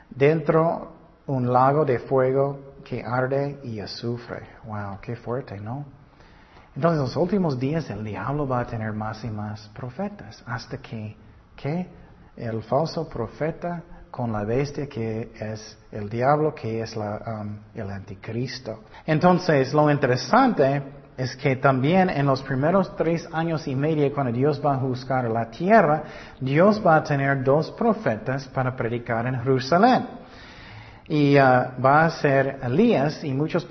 [0.10, 0.92] dentro
[1.26, 4.46] un lago de fuego que arde y azufre.
[4.66, 5.86] Wow, qué fuerte, ¿no?
[6.76, 10.80] Entonces, en los últimos días el diablo va a tener más y más profetas hasta
[10.80, 11.16] que,
[11.56, 11.88] que
[12.36, 13.82] el falso profeta
[14.12, 18.84] con la bestia que es el diablo, que es um, el anticristo.
[19.06, 20.82] Entonces, lo interesante
[21.18, 25.26] es que también en los primeros tres años y medio, cuando Dios va a juzgar
[25.30, 26.04] la tierra,
[26.40, 30.08] Dios va a tener dos profetas para predicar en Jerusalén.
[31.08, 33.68] Y uh, va a ser Elías, y muchos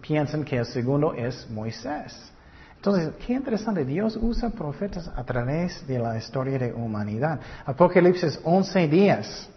[0.00, 2.32] piensan que el segundo es Moisés.
[2.76, 7.40] Entonces, qué interesante, Dios usa profetas a través de la historia de humanidad.
[7.66, 9.50] Apocalipsis 11 días.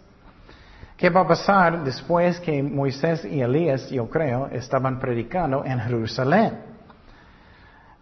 [1.02, 6.60] ¿Qué va a pasar después que Moisés y Elías, yo creo, estaban predicando en Jerusalén?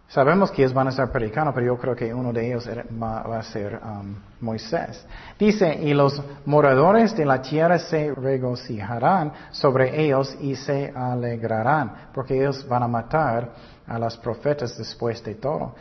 [0.07, 2.69] Sabemos que ellos van a estar predicando, pero yo creo que uno de ellos
[3.01, 5.03] va, a ser um, Moisés.
[5.39, 12.35] Dice, y los moradores de la tierra se regocijarán sobre ellos y se alegrarán, porque
[12.35, 13.49] ellos van a matar
[13.87, 15.73] a las profetas después de todo.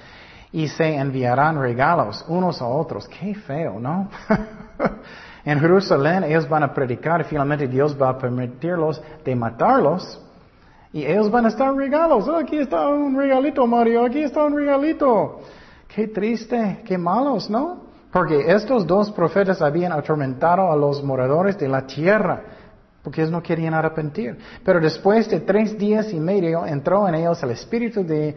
[0.52, 3.06] Y se enviarán regalos unos a otros.
[3.08, 4.08] Qué feo, ¿no?
[5.44, 10.20] en Jerusalén ellos van a predicar finalmente Dios va a permitirlos de matarlos
[10.92, 12.26] y ellos van a estar regalos.
[12.26, 14.04] Oh, aquí está un regalito, Mario.
[14.04, 15.40] Aquí está un regalito.
[15.86, 17.90] Qué triste, qué malos, ¿no?
[18.12, 22.42] Porque estos dos profetas habían atormentado a los moradores de la tierra,
[23.02, 24.36] porque ellos no querían arrepentir.
[24.64, 28.34] Pero después de tres días y medio entró en ellos el espíritu de,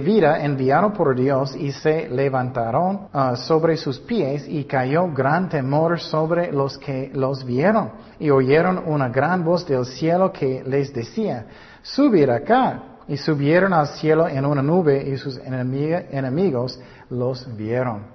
[0.00, 5.98] vida enviado por Dios y se levantaron ah, sobre sus pies y cayó gran temor
[5.98, 11.46] sobre los que los vieron y oyeron una gran voz del cielo que les decía,
[11.82, 16.80] subir acá y subieron al cielo en una nube y sus enemigos
[17.10, 18.14] los vieron.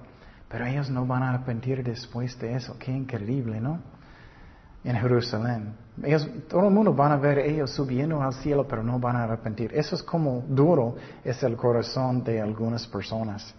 [0.50, 2.76] Pero ellos no van a arrepentir después de eso.
[2.78, 3.80] Qué increíble, ¿no?
[4.84, 5.76] En Jerusalén.
[6.04, 9.24] Ellos, todo el mundo van a ver ellos subiendo al cielo, pero no van a
[9.24, 9.72] arrepentir.
[9.74, 13.54] Eso es como duro es el corazón de algunas personas.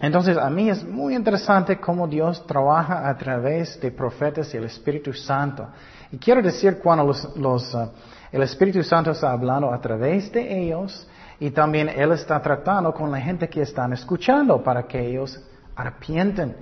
[0.00, 4.64] Entonces, a mí es muy interesante cómo Dios trabaja a través de profetas y el
[4.64, 5.66] Espíritu Santo.
[6.12, 7.88] Y quiero decir cuando los, uh,
[8.30, 11.08] el Espíritu Santo está hablando a través de ellos
[11.40, 15.40] y también Él está tratando con la gente que están escuchando para que ellos
[15.74, 16.56] arrepienten.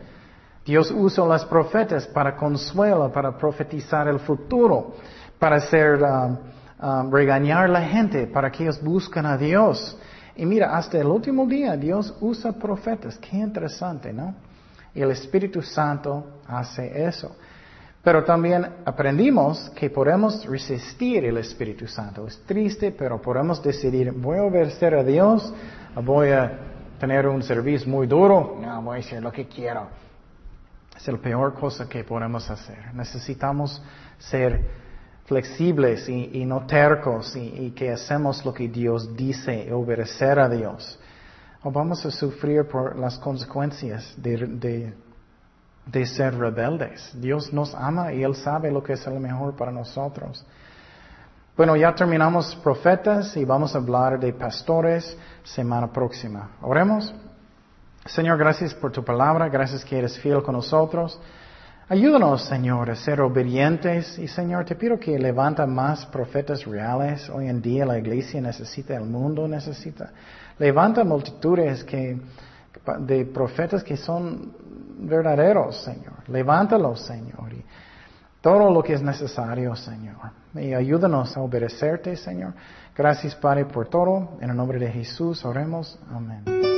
[0.67, 4.95] Dios usa las profetas para consuelo, para profetizar el futuro,
[5.39, 6.37] para hacer, um,
[6.83, 9.97] um, regañar a la gente, para que ellos busquen a Dios.
[10.35, 13.17] Y mira, hasta el último día Dios usa profetas.
[13.19, 14.35] Qué interesante, ¿no?
[14.93, 17.37] Y el Espíritu Santo hace eso.
[18.03, 22.27] Pero también aprendimos que podemos resistir el Espíritu Santo.
[22.27, 25.53] Es triste, pero podemos decidir, voy a obedecer a Dios,
[26.05, 26.59] voy a
[26.99, 30.05] tener un servicio muy duro, no, voy a hacer lo que quiero.
[31.12, 32.92] La peor cosa que podemos hacer.
[32.94, 33.80] Necesitamos
[34.18, 34.61] ser
[35.26, 40.98] flexibles y, no tercos y, que hacemos lo que Dios dice, obedecer a Dios.
[41.62, 44.94] O vamos a sufrir por las consecuencias de,
[45.86, 47.12] de, ser rebeldes.
[47.20, 50.44] Dios nos ama y Él sabe lo que es lo mejor para nosotros.
[51.57, 56.50] Bueno, ya terminamos profetas y vamos a hablar de pastores semana próxima.
[56.61, 57.14] Oremos.
[58.09, 61.20] Señor, gracias por tu palabra, gracias que eres fiel con nosotros.
[61.88, 67.28] Ayúdanos, Señor, a ser obedientes y, Señor, te pido que levanta más profetas reales.
[67.30, 70.11] Hoy en día la iglesia necesita, el mundo necesita.
[70.59, 72.18] Levanta multitudes que,
[73.00, 74.52] de profetas que son
[74.98, 76.28] verdaderos, Señor.
[76.28, 77.52] Levántalos, Señor.
[77.52, 77.64] Y
[78.40, 80.16] todo lo que es necesario, Señor.
[80.54, 82.54] Y ayúdanos a obedecerte, Señor.
[82.96, 84.38] Gracias, Padre, por todo.
[84.40, 85.98] En el nombre de Jesús oremos.
[86.11, 86.76] Amén.